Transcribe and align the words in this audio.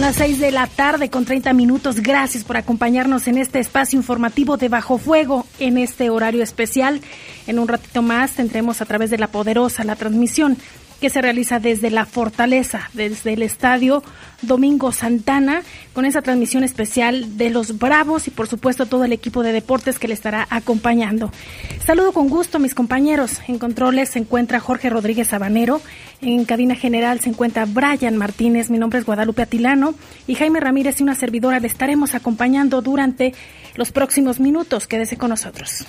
Son 0.00 0.06
las 0.06 0.16
6 0.16 0.40
de 0.40 0.50
la 0.50 0.66
tarde 0.66 1.10
con 1.10 1.26
30 1.26 1.52
minutos. 1.52 2.00
Gracias 2.00 2.42
por 2.42 2.56
acompañarnos 2.56 3.28
en 3.28 3.36
este 3.36 3.58
espacio 3.58 3.98
informativo 3.98 4.56
de 4.56 4.70
Bajo 4.70 4.96
Fuego 4.96 5.44
en 5.58 5.76
este 5.76 6.08
horario 6.08 6.42
especial. 6.42 7.02
En 7.46 7.58
un 7.58 7.68
ratito 7.68 8.00
más 8.00 8.30
tendremos 8.30 8.80
a 8.80 8.86
través 8.86 9.10
de 9.10 9.18
la 9.18 9.26
poderosa 9.26 9.84
la 9.84 9.96
transmisión 9.96 10.56
que 11.00 11.10
se 11.10 11.22
realiza 11.22 11.58
desde 11.58 11.90
la 11.90 12.04
Fortaleza, 12.06 12.90
desde 12.92 13.32
el 13.32 13.42
Estadio 13.42 14.02
Domingo 14.42 14.92
Santana, 14.92 15.62
con 15.92 16.04
esa 16.04 16.22
transmisión 16.22 16.64
especial 16.64 17.36
de 17.36 17.50
los 17.50 17.78
Bravos 17.78 18.28
y 18.28 18.30
por 18.30 18.46
supuesto 18.46 18.86
todo 18.86 19.04
el 19.04 19.12
equipo 19.12 19.42
de 19.42 19.52
deportes 19.52 19.98
que 19.98 20.08
le 20.08 20.14
estará 20.14 20.46
acompañando. 20.50 21.32
Saludo 21.84 22.12
con 22.12 22.28
gusto 22.28 22.58
a 22.58 22.60
mis 22.60 22.74
compañeros. 22.74 23.40
En 23.48 23.58
controles 23.58 24.10
se 24.10 24.18
encuentra 24.18 24.60
Jorge 24.60 24.90
Rodríguez 24.90 25.28
Sabanero, 25.28 25.80
en 26.20 26.44
cabina 26.44 26.74
general 26.74 27.20
se 27.20 27.30
encuentra 27.30 27.64
Brian 27.64 28.16
Martínez, 28.16 28.70
mi 28.70 28.78
nombre 28.78 28.98
es 28.98 29.06
Guadalupe 29.06 29.42
Atilano 29.42 29.94
y 30.26 30.34
Jaime 30.34 30.60
Ramírez 30.60 31.00
y 31.00 31.02
una 31.02 31.14
servidora 31.14 31.60
le 31.60 31.66
estaremos 31.66 32.14
acompañando 32.14 32.82
durante 32.82 33.34
los 33.74 33.92
próximos 33.92 34.40
minutos. 34.40 34.86
Quédese 34.86 35.16
con 35.16 35.30
nosotros. 35.30 35.86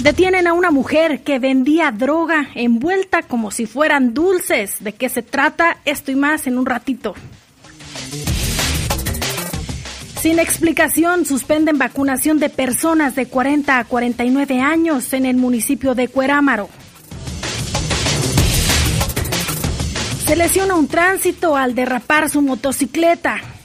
Detienen 0.00 0.46
a 0.46 0.54
una 0.54 0.70
mujer 0.70 1.20
que 1.20 1.38
vendía 1.38 1.90
droga 1.90 2.48
envuelta 2.54 3.20
como 3.20 3.50
si 3.50 3.66
fueran 3.66 4.14
dulces. 4.14 4.82
¿De 4.82 4.94
qué 4.94 5.10
se 5.10 5.20
trata? 5.20 5.76
Esto 5.84 6.10
y 6.10 6.14
más 6.14 6.46
en 6.46 6.56
un 6.56 6.64
ratito. 6.64 7.14
Sin 10.22 10.38
explicación, 10.38 11.26
suspenden 11.26 11.76
vacunación 11.76 12.38
de 12.38 12.48
personas 12.48 13.14
de 13.14 13.26
40 13.26 13.78
a 13.78 13.84
49 13.84 14.60
años 14.62 15.12
en 15.12 15.26
el 15.26 15.36
municipio 15.36 15.94
de 15.94 16.08
Cuerámaro. 16.08 16.70
Se 20.24 20.34
lesiona 20.34 20.76
un 20.76 20.88
tránsito 20.88 21.56
al 21.56 21.74
derrapar 21.74 22.30
su 22.30 22.40
motocicleta. 22.40 23.59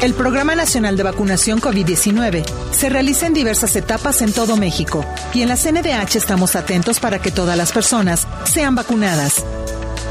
El 0.00 0.14
Programa 0.14 0.54
Nacional 0.54 0.96
de 0.96 1.04
Vacunación 1.04 1.60
COVID-19 1.60 2.44
se 2.72 2.88
realiza 2.88 3.26
en 3.26 3.34
diversas 3.34 3.76
etapas 3.76 4.20
en 4.22 4.32
todo 4.32 4.56
México 4.56 5.04
y 5.32 5.42
en 5.42 5.48
la 5.48 5.56
CNDH 5.56 6.16
estamos 6.16 6.56
atentos 6.56 6.98
para 6.98 7.20
que 7.20 7.30
todas 7.30 7.56
las 7.56 7.72
personas 7.72 8.26
sean 8.44 8.74
vacunadas. 8.74 9.44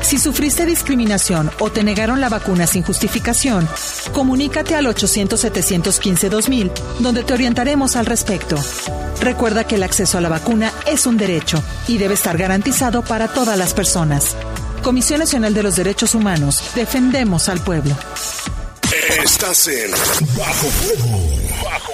Si 0.01 0.18
sufriste 0.18 0.65
discriminación 0.65 1.51
o 1.59 1.71
te 1.71 1.83
negaron 1.83 2.19
la 2.19 2.30
vacuna 2.30 2.68
sin 2.68 2.83
justificación, 2.83 3.68
comunícate 4.13 4.75
al 4.75 4.88
800-715-2000, 4.88 6.71
donde 7.00 7.24
te 7.24 7.33
orientaremos 7.33 7.95
al 7.95 8.06
respecto. 8.06 8.57
Recuerda 9.21 9.65
que 9.65 9.75
el 9.75 9.83
acceso 9.83 10.18
a 10.18 10.21
la 10.21 10.30
vacuna 10.30 10.71
es 10.88 11.06
un 11.06 11.18
derecho 11.18 11.63
y 11.88 11.98
debe 11.98 12.15
estar 12.15 12.38
garantizado 12.38 13.03
para 13.03 13.27
todas 13.27 13.57
las 13.57 13.74
personas. 13.74 14.36
Comisión 14.83 15.19
Nacional 15.19 15.53
de 15.53 15.63
los 15.63 15.75
Derechos 15.75 16.15
Humanos, 16.15 16.63
defendemos 16.75 17.48
al 17.50 17.59
pueblo. 17.59 17.95
Estás 19.24 19.68
en 19.68 19.92
Bajo 20.36 20.68
Fuego. 20.68 21.19
Bajo 21.63 21.94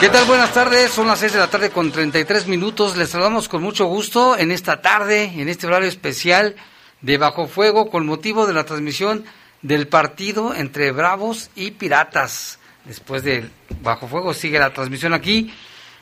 ¿Qué 0.00 0.08
tal? 0.08 0.24
Buenas 0.24 0.54
tardes, 0.54 0.92
son 0.92 1.08
las 1.08 1.18
6 1.18 1.34
de 1.34 1.38
la 1.38 1.50
tarde 1.50 1.68
con 1.68 1.92
33 1.92 2.46
minutos. 2.46 2.96
Les 2.96 3.10
saludamos 3.10 3.50
con 3.50 3.62
mucho 3.62 3.84
gusto 3.84 4.34
en 4.38 4.50
esta 4.50 4.80
tarde, 4.80 5.24
en 5.24 5.50
este 5.50 5.66
horario 5.66 5.90
especial 5.90 6.56
de 7.02 7.18
Bajo 7.18 7.46
Fuego, 7.46 7.90
con 7.90 8.06
motivo 8.06 8.46
de 8.46 8.54
la 8.54 8.64
transmisión 8.64 9.26
del 9.60 9.88
partido 9.88 10.54
entre 10.54 10.90
Bravos 10.90 11.50
y 11.54 11.72
Piratas. 11.72 12.58
Después 12.86 13.24
de 13.24 13.50
Bajo 13.82 14.08
Fuego 14.08 14.32
sigue 14.32 14.58
la 14.58 14.72
transmisión 14.72 15.12
aquí. 15.12 15.52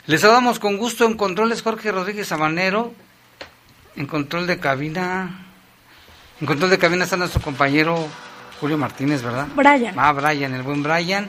Les 0.07 0.21
saludamos 0.21 0.61
con 0.61 0.77
gusto 0.77 1.05
en 1.05 1.17
controles 1.17 1.63
Jorge 1.63 1.91
Rodríguez 1.91 2.29
Sabanero, 2.29 2.95
en 3.97 4.07
control 4.07 4.47
de 4.47 4.61
cabina. 4.61 5.45
En 6.41 6.47
control 6.47 6.71
de 6.71 6.79
cabina 6.79 7.03
está 7.03 7.17
nuestro 7.17 7.41
compañero 7.41 8.07
Julio 8.61 8.79
Martínez, 8.79 9.23
¿verdad? 9.23 9.49
Brian. 9.57 9.99
Ah, 9.99 10.13
Brian, 10.13 10.55
el 10.55 10.63
buen 10.63 10.85
Brian. 10.85 11.29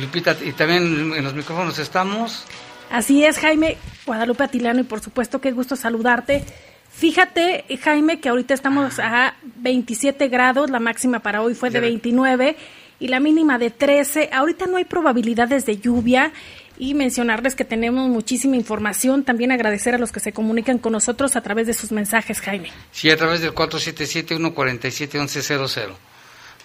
Lupita, 0.00 0.36
y 0.44 0.52
también 0.52 1.12
en 1.14 1.24
los 1.24 1.34
micrófonos 1.34 1.78
estamos. 1.78 2.44
Así 2.90 3.24
es, 3.24 3.38
Jaime, 3.38 3.78
Guadalupe 4.04 4.44
Atilano, 4.44 4.80
y 4.80 4.84
por 4.84 5.00
supuesto 5.00 5.40
qué 5.40 5.52
gusto 5.52 5.76
saludarte. 5.76 6.44
Fíjate, 6.90 7.64
Jaime, 7.82 8.20
que 8.20 8.28
ahorita 8.28 8.52
estamos 8.54 8.98
a 8.98 9.34
27 9.42 10.28
grados, 10.28 10.70
la 10.70 10.80
máxima 10.80 11.20
para 11.20 11.42
hoy 11.42 11.54
fue 11.54 11.70
de 11.70 11.80
29 11.80 12.56
y 12.98 13.08
la 13.08 13.20
mínima 13.20 13.58
de 13.58 13.70
13. 13.70 14.30
Ahorita 14.32 14.66
no 14.66 14.78
hay 14.78 14.84
probabilidades 14.84 15.66
de 15.66 15.78
lluvia 15.78 16.32
y 16.78 16.94
mencionarles 16.94 17.54
que 17.54 17.64
tenemos 17.64 18.08
muchísima 18.08 18.56
información. 18.56 19.24
También 19.24 19.52
agradecer 19.52 19.94
a 19.94 19.98
los 19.98 20.12
que 20.12 20.20
se 20.20 20.32
comunican 20.32 20.78
con 20.78 20.92
nosotros 20.92 21.36
a 21.36 21.42
través 21.42 21.66
de 21.66 21.74
sus 21.74 21.92
mensajes, 21.92 22.40
Jaime. 22.40 22.72
Sí, 22.92 23.10
a 23.10 23.16
través 23.16 23.42
del 23.42 23.54
477-147-1100. 23.54 25.90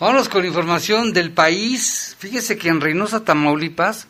Vámonos 0.01 0.29
con 0.29 0.43
información 0.43 1.13
del 1.13 1.29
país. 1.29 2.15
Fíjese 2.17 2.57
que 2.57 2.69
en 2.69 2.81
Reynosa, 2.81 3.23
Tamaulipas, 3.23 4.07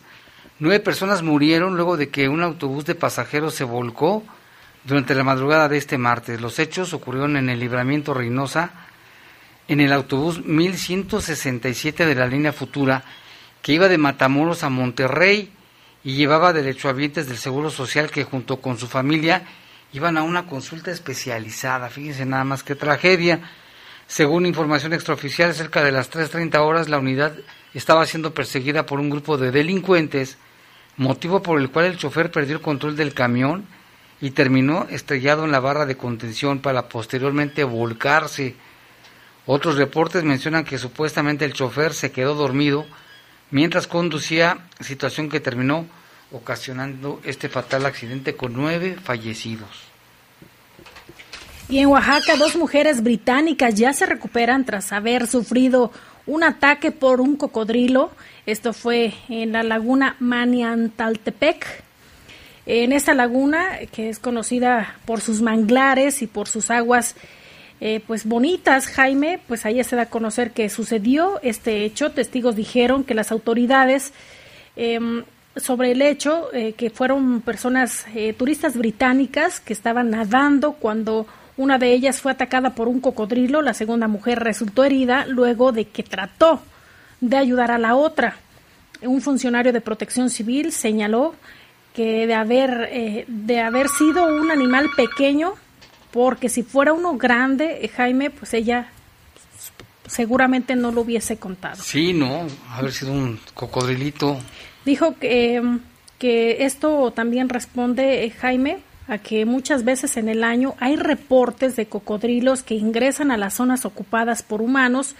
nueve 0.58 0.80
personas 0.80 1.22
murieron 1.22 1.76
luego 1.76 1.98
de 1.98 2.08
que 2.08 2.30
un 2.30 2.42
autobús 2.42 2.86
de 2.86 2.94
pasajeros 2.94 3.54
se 3.54 3.64
volcó 3.64 4.24
durante 4.84 5.14
la 5.14 5.22
madrugada 5.22 5.68
de 5.68 5.76
este 5.76 5.98
martes. 5.98 6.40
Los 6.40 6.58
hechos 6.58 6.94
ocurrieron 6.94 7.36
en 7.36 7.50
el 7.50 7.60
libramiento 7.60 8.14
Reynosa, 8.14 8.70
en 9.68 9.80
el 9.80 9.92
autobús 9.92 10.42
1167 10.42 12.06
de 12.06 12.14
la 12.14 12.26
línea 12.26 12.54
Futura, 12.54 13.04
que 13.60 13.74
iba 13.74 13.86
de 13.86 13.98
Matamoros 13.98 14.62
a 14.62 14.70
Monterrey 14.70 15.52
y 16.02 16.14
llevaba 16.14 16.54
derechohabientes 16.54 17.28
del 17.28 17.36
Seguro 17.36 17.68
Social 17.68 18.10
que 18.10 18.24
junto 18.24 18.62
con 18.62 18.78
su 18.78 18.88
familia 18.88 19.42
iban 19.92 20.16
a 20.16 20.22
una 20.22 20.46
consulta 20.46 20.90
especializada. 20.90 21.90
Fíjense 21.90 22.24
nada 22.24 22.44
más 22.44 22.62
qué 22.62 22.76
tragedia. 22.76 23.42
Según 24.12 24.44
información 24.44 24.92
extraoficial, 24.92 25.54
cerca 25.54 25.82
de 25.82 25.90
las 25.90 26.12
3.30 26.12 26.58
horas 26.58 26.90
la 26.90 26.98
unidad 26.98 27.32
estaba 27.72 28.04
siendo 28.04 28.34
perseguida 28.34 28.84
por 28.84 29.00
un 29.00 29.08
grupo 29.08 29.38
de 29.38 29.50
delincuentes, 29.50 30.36
motivo 30.98 31.42
por 31.42 31.58
el 31.58 31.70
cual 31.70 31.86
el 31.86 31.96
chofer 31.96 32.30
perdió 32.30 32.56
el 32.56 32.60
control 32.60 32.94
del 32.94 33.14
camión 33.14 33.64
y 34.20 34.32
terminó 34.32 34.86
estrellado 34.90 35.46
en 35.46 35.50
la 35.50 35.60
barra 35.60 35.86
de 35.86 35.96
contención 35.96 36.58
para 36.58 36.90
posteriormente 36.90 37.64
volcarse. 37.64 38.54
Otros 39.46 39.76
reportes 39.76 40.24
mencionan 40.24 40.64
que 40.64 40.76
supuestamente 40.76 41.46
el 41.46 41.54
chofer 41.54 41.94
se 41.94 42.12
quedó 42.12 42.34
dormido 42.34 42.84
mientras 43.50 43.86
conducía, 43.86 44.58
situación 44.80 45.30
que 45.30 45.40
terminó 45.40 45.86
ocasionando 46.32 47.18
este 47.24 47.48
fatal 47.48 47.86
accidente 47.86 48.36
con 48.36 48.52
nueve 48.52 48.94
fallecidos. 49.02 49.91
Y 51.72 51.78
en 51.78 51.86
Oaxaca, 51.86 52.36
dos 52.36 52.54
mujeres 52.54 53.02
británicas 53.02 53.74
ya 53.76 53.94
se 53.94 54.04
recuperan 54.04 54.66
tras 54.66 54.92
haber 54.92 55.26
sufrido 55.26 55.90
un 56.26 56.42
ataque 56.42 56.92
por 56.92 57.22
un 57.22 57.36
cocodrilo. 57.36 58.10
Esto 58.44 58.74
fue 58.74 59.14
en 59.30 59.52
la 59.52 59.62
laguna 59.62 60.16
Maniantaltepec. 60.20 61.64
En 62.66 62.92
esta 62.92 63.14
laguna, 63.14 63.78
que 63.90 64.10
es 64.10 64.18
conocida 64.18 64.96
por 65.06 65.22
sus 65.22 65.40
manglares 65.40 66.20
y 66.20 66.26
por 66.26 66.46
sus 66.46 66.70
aguas 66.70 67.14
eh, 67.80 68.02
pues 68.06 68.26
bonitas, 68.26 68.86
Jaime, 68.88 69.40
pues 69.48 69.64
ahí 69.64 69.82
se 69.82 69.96
da 69.96 70.02
a 70.02 70.10
conocer 70.10 70.50
que 70.50 70.68
sucedió 70.68 71.40
este 71.42 71.86
hecho. 71.86 72.12
Testigos 72.12 72.54
dijeron 72.54 73.02
que 73.02 73.14
las 73.14 73.32
autoridades 73.32 74.12
em, 74.76 75.24
sobre 75.56 75.92
el 75.92 76.02
hecho 76.02 76.52
eh, 76.52 76.74
que 76.74 76.90
fueron 76.90 77.40
personas 77.40 78.04
eh, 78.14 78.34
turistas 78.34 78.76
británicas 78.76 79.58
que 79.58 79.72
estaban 79.72 80.10
nadando 80.10 80.74
cuando 80.74 81.26
una 81.56 81.78
de 81.78 81.92
ellas 81.92 82.20
fue 82.20 82.32
atacada 82.32 82.74
por 82.74 82.88
un 82.88 83.00
cocodrilo, 83.00 83.62
la 83.62 83.74
segunda 83.74 84.08
mujer 84.08 84.40
resultó 84.40 84.84
herida 84.84 85.26
luego 85.26 85.72
de 85.72 85.86
que 85.86 86.02
trató 86.02 86.62
de 87.20 87.36
ayudar 87.36 87.70
a 87.70 87.78
la 87.78 87.94
otra. 87.94 88.36
Un 89.02 89.20
funcionario 89.20 89.72
de 89.72 89.80
protección 89.80 90.30
civil 90.30 90.72
señaló 90.72 91.34
que 91.94 92.26
de 92.26 92.34
haber, 92.34 92.88
eh, 92.90 93.24
de 93.28 93.60
haber 93.60 93.88
sido 93.88 94.26
un 94.26 94.50
animal 94.50 94.88
pequeño, 94.96 95.54
porque 96.10 96.48
si 96.48 96.62
fuera 96.62 96.92
uno 96.92 97.16
grande, 97.16 97.80
eh, 97.82 97.88
Jaime, 97.88 98.30
pues 98.30 98.54
ella 98.54 98.88
seguramente 100.06 100.74
no 100.74 100.90
lo 100.90 101.02
hubiese 101.02 101.36
contado. 101.36 101.82
Sí, 101.82 102.12
no, 102.12 102.46
haber 102.70 102.92
sido 102.92 103.12
un 103.12 103.38
cocodrilito. 103.54 104.38
Dijo 104.84 105.16
que, 105.18 105.56
em, 105.56 105.80
que 106.18 106.64
esto 106.64 107.12
también 107.12 107.48
responde, 107.48 108.24
eh, 108.24 108.30
Jaime, 108.30 108.78
que 109.18 109.44
muchas 109.44 109.84
veces 109.84 110.16
en 110.16 110.28
el 110.28 110.44
año 110.44 110.74
hay 110.80 110.96
reportes 110.96 111.76
de 111.76 111.86
cocodrilos 111.86 112.62
que 112.62 112.74
ingresan 112.74 113.30
a 113.30 113.36
las 113.36 113.54
zonas 113.54 113.84
ocupadas 113.84 114.42
por 114.42 114.62
humanos 114.62 115.16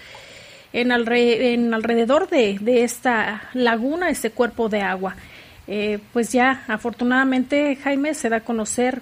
en, 0.72 0.92
alrededor 0.92 2.28
de, 2.28 2.58
de, 2.60 2.84
esta 2.84 3.50
laguna, 3.52 4.10
este 4.10 4.30
cuerpo 4.30 4.68
de 4.68 4.80
agua. 4.80 5.16
Eh, 5.66 5.98
pues 6.12 6.32
ya 6.32 6.64
afortunadamente 6.66 7.76
Jaime 7.76 8.14
se 8.14 8.28
da 8.28 8.38
a 8.38 8.40
conocer 8.40 9.00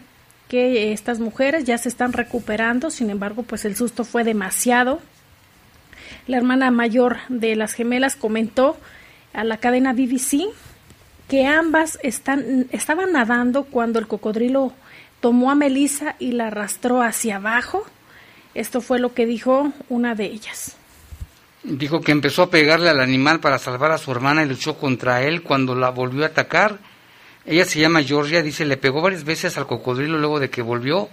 que 0.48 0.92
estas 0.92 1.20
mujeres 1.20 1.64
ya 1.64 1.78
se 1.78 1.88
están 1.88 2.12
recuperando, 2.12 2.90
sin 2.90 3.08
embargo 3.08 3.44
pues 3.44 3.64
el 3.64 3.76
susto 3.76 4.04
fue 4.04 4.24
demasiado. 4.24 5.00
La 6.26 6.36
hermana 6.36 6.70
mayor 6.70 7.18
de 7.28 7.54
las 7.54 7.72
gemelas 7.72 8.16
comentó 8.16 8.76
a 9.32 9.44
la 9.44 9.58
cadena 9.58 9.92
BBC 9.92 10.48
que 11.30 11.46
ambas 11.46 11.96
están, 12.02 12.66
estaban 12.72 13.12
nadando 13.12 13.62
cuando 13.62 14.00
el 14.00 14.08
cocodrilo 14.08 14.72
tomó 15.20 15.52
a 15.52 15.54
Melissa 15.54 16.16
y 16.18 16.32
la 16.32 16.48
arrastró 16.48 17.02
hacia 17.02 17.36
abajo. 17.36 17.86
Esto 18.56 18.80
fue 18.80 18.98
lo 18.98 19.14
que 19.14 19.26
dijo 19.26 19.72
una 19.88 20.16
de 20.16 20.24
ellas. 20.24 20.76
Dijo 21.62 22.00
que 22.00 22.10
empezó 22.10 22.42
a 22.42 22.50
pegarle 22.50 22.90
al 22.90 22.98
animal 22.98 23.38
para 23.38 23.58
salvar 23.58 23.92
a 23.92 23.98
su 23.98 24.10
hermana 24.10 24.42
y 24.42 24.48
luchó 24.48 24.76
contra 24.76 25.22
él 25.22 25.42
cuando 25.44 25.76
la 25.76 25.90
volvió 25.90 26.24
a 26.24 26.28
atacar. 26.28 26.78
Ella 27.46 27.64
se 27.64 27.78
llama 27.78 28.02
Georgia, 28.02 28.42
dice, 28.42 28.64
le 28.64 28.76
pegó 28.76 29.00
varias 29.00 29.22
veces 29.22 29.56
al 29.56 29.68
cocodrilo 29.68 30.18
luego 30.18 30.40
de 30.40 30.50
que 30.50 30.62
volvió 30.62 31.08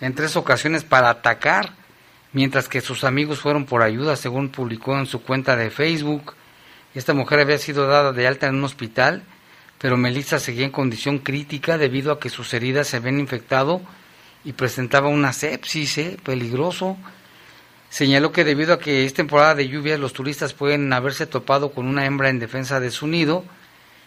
en 0.00 0.14
tres 0.14 0.36
ocasiones 0.36 0.84
para 0.84 1.10
atacar, 1.10 1.72
mientras 2.32 2.68
que 2.68 2.80
sus 2.80 3.02
amigos 3.02 3.40
fueron 3.40 3.66
por 3.66 3.82
ayuda, 3.82 4.14
según 4.14 4.50
publicó 4.50 4.96
en 4.96 5.06
su 5.06 5.22
cuenta 5.22 5.56
de 5.56 5.70
Facebook. 5.70 6.34
Esta 6.94 7.14
mujer 7.14 7.40
había 7.40 7.58
sido 7.58 7.88
dada 7.88 8.12
de 8.12 8.28
alta 8.28 8.46
en 8.46 8.54
un 8.54 8.64
hospital, 8.64 9.24
pero 9.78 9.96
Melissa 9.96 10.38
seguía 10.38 10.64
en 10.64 10.70
condición 10.70 11.18
crítica 11.18 11.78
debido 11.78 12.12
a 12.12 12.20
que 12.20 12.30
sus 12.30 12.52
heridas 12.54 12.88
se 12.88 12.96
habían 12.96 13.20
infectado 13.20 13.80
y 14.44 14.52
presentaba 14.52 15.08
una 15.08 15.32
sepsis, 15.32 15.98
¿eh? 15.98 16.16
peligroso. 16.22 16.96
Señaló 17.90 18.32
que 18.32 18.44
debido 18.44 18.74
a 18.74 18.78
que 18.78 19.04
es 19.04 19.14
temporada 19.14 19.54
de 19.54 19.68
lluvias, 19.68 20.00
los 20.00 20.12
turistas 20.12 20.54
pueden 20.54 20.92
haberse 20.92 21.26
topado 21.26 21.72
con 21.72 21.86
una 21.86 22.06
hembra 22.06 22.30
en 22.30 22.38
defensa 22.38 22.80
de 22.80 22.90
su 22.90 23.06
nido. 23.06 23.44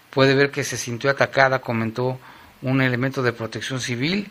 Puede 0.09 0.35
ver 0.35 0.51
que 0.51 0.63
se 0.63 0.77
sintió 0.77 1.09
atacada, 1.09 1.59
comentó 1.59 2.19
un 2.61 2.81
elemento 2.81 3.21
de 3.21 3.33
protección 3.33 3.79
civil. 3.79 4.29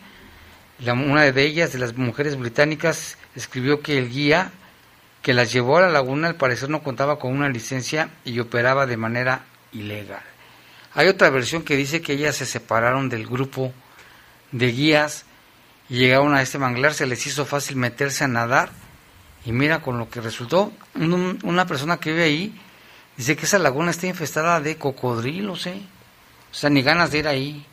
La, 0.80 0.92
una 0.92 1.30
de 1.30 1.44
ellas, 1.44 1.72
de 1.72 1.78
las 1.78 1.96
mujeres 1.96 2.36
británicas, 2.38 3.18
escribió 3.34 3.80
que 3.80 3.98
el 3.98 4.10
guía 4.10 4.52
que 5.22 5.34
las 5.34 5.52
llevó 5.52 5.78
a 5.78 5.82
la 5.82 5.90
laguna 5.90 6.28
al 6.28 6.36
parecer 6.36 6.70
no 6.70 6.82
contaba 6.82 7.18
con 7.18 7.32
una 7.32 7.48
licencia 7.48 8.10
y 8.24 8.38
operaba 8.38 8.86
de 8.86 8.96
manera 8.96 9.44
ilegal. 9.72 10.22
Hay 10.98 11.06
otra 11.06 11.30
versión 11.30 11.62
que 11.62 11.76
dice 11.76 12.02
que 12.02 12.14
ellas 12.14 12.34
se 12.34 12.44
separaron 12.44 13.08
del 13.08 13.24
grupo 13.24 13.72
de 14.50 14.72
guías 14.72 15.26
y 15.88 15.98
llegaron 15.98 16.34
a 16.34 16.42
este 16.42 16.58
manglar, 16.58 16.92
se 16.92 17.06
les 17.06 17.24
hizo 17.24 17.46
fácil 17.46 17.76
meterse 17.76 18.24
a 18.24 18.28
nadar 18.28 18.70
y 19.46 19.52
mira 19.52 19.80
con 19.80 19.96
lo 19.96 20.10
que 20.10 20.20
resultó. 20.20 20.72
Un- 20.96 21.38
una 21.44 21.66
persona 21.68 21.98
que 21.98 22.10
vive 22.10 22.24
ahí 22.24 22.60
dice 23.16 23.36
que 23.36 23.44
esa 23.46 23.60
laguna 23.60 23.92
está 23.92 24.08
infestada 24.08 24.60
de 24.60 24.76
cocodrilos, 24.76 25.68
¿eh? 25.68 25.80
O 26.50 26.54
sea, 26.54 26.68
ni 26.68 26.82
ganas 26.82 27.12
de 27.12 27.18
ir 27.18 27.28
ahí. 27.28 27.64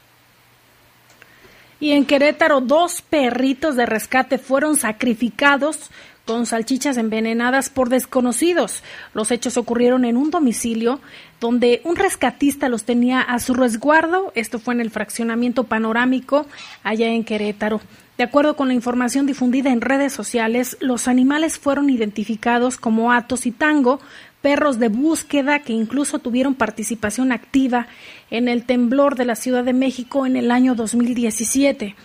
Y 1.79 1.93
en 1.93 2.05
Querétaro, 2.05 2.61
dos 2.61 3.01
perritos 3.01 3.75
de 3.75 3.87
rescate 3.87 4.37
fueron 4.37 4.77
sacrificados 4.77 5.89
con 6.25 6.45
salchichas 6.45 6.97
envenenadas 6.97 7.69
por 7.69 7.89
desconocidos. 7.89 8.83
Los 9.13 9.31
hechos 9.31 9.57
ocurrieron 9.57 10.05
en 10.05 10.17
un 10.17 10.31
domicilio 10.31 10.99
donde 11.39 11.81
un 11.83 11.95
rescatista 11.95 12.69
los 12.69 12.83
tenía 12.83 13.21
a 13.21 13.39
su 13.39 13.53
resguardo. 13.53 14.31
Esto 14.35 14.59
fue 14.59 14.73
en 14.73 14.81
el 14.81 14.91
fraccionamiento 14.91 15.65
panorámico 15.65 16.45
allá 16.83 17.07
en 17.07 17.23
Querétaro. 17.23 17.81
De 18.17 18.23
acuerdo 18.23 18.55
con 18.55 18.69
la 18.69 18.73
información 18.73 19.25
difundida 19.25 19.71
en 19.71 19.81
redes 19.81 20.13
sociales, 20.13 20.77
los 20.79 21.07
animales 21.07 21.59
fueron 21.59 21.89
identificados 21.89 22.77
como 22.77 23.11
Atos 23.11 23.45
y 23.45 23.51
Tango, 23.51 23.99
perros 24.41 24.79
de 24.79 24.87
búsqueda 24.87 25.59
que 25.59 25.73
incluso 25.73 26.19
tuvieron 26.19 26.55
participación 26.55 27.33
activa 27.33 27.87
en 28.31 28.47
el 28.47 28.63
temblor 28.63 29.15
de 29.15 29.25
la 29.25 29.35
Ciudad 29.35 29.63
de 29.63 29.73
México 29.73 30.25
en 30.25 30.37
el 30.37 30.49
año 30.49 30.75
2017. 30.75 31.95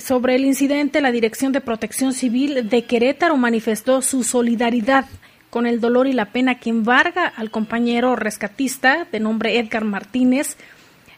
Sobre 0.00 0.36
el 0.36 0.46
incidente, 0.46 1.02
la 1.02 1.12
Dirección 1.12 1.52
de 1.52 1.60
Protección 1.60 2.14
Civil 2.14 2.70
de 2.70 2.84
Querétaro 2.84 3.36
manifestó 3.36 4.00
su 4.00 4.24
solidaridad 4.24 5.04
con 5.50 5.66
el 5.66 5.80
dolor 5.82 6.06
y 6.06 6.14
la 6.14 6.32
pena 6.32 6.58
que 6.58 6.70
embarga 6.70 7.26
al 7.26 7.50
compañero 7.50 8.16
rescatista 8.16 9.06
de 9.12 9.20
nombre 9.20 9.58
Edgar 9.58 9.84
Martínez. 9.84 10.56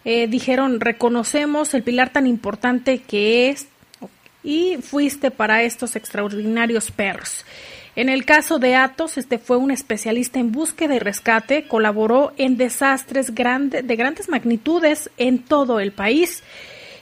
Eh, 0.05 0.27
dijeron, 0.27 0.81
reconocemos 0.81 1.73
el 1.73 1.85
pilar 1.85 2.11
tan 2.11 2.27
importante 2.27 2.99
que 2.99 3.49
es 3.51 3.69
y 4.43 4.79
fuiste 4.83 5.31
para 5.31 5.63
estos 5.63 5.95
extraordinarios 5.95 6.91
perros. 6.91 7.45
En 7.95 8.09
el 8.09 8.25
caso 8.25 8.59
de 8.59 8.75
Atos, 8.75 9.19
este 9.19 9.39
fue 9.39 9.57
un 9.57 9.71
especialista 9.71 10.41
en 10.41 10.51
búsqueda 10.51 10.97
y 10.97 10.99
rescate, 10.99 11.69
colaboró 11.69 12.33
en 12.39 12.57
desastres 12.57 13.33
de 13.33 13.97
grandes 13.97 14.29
magnitudes 14.29 15.11
en 15.17 15.39
todo 15.39 15.79
el 15.79 15.93
país 15.93 16.43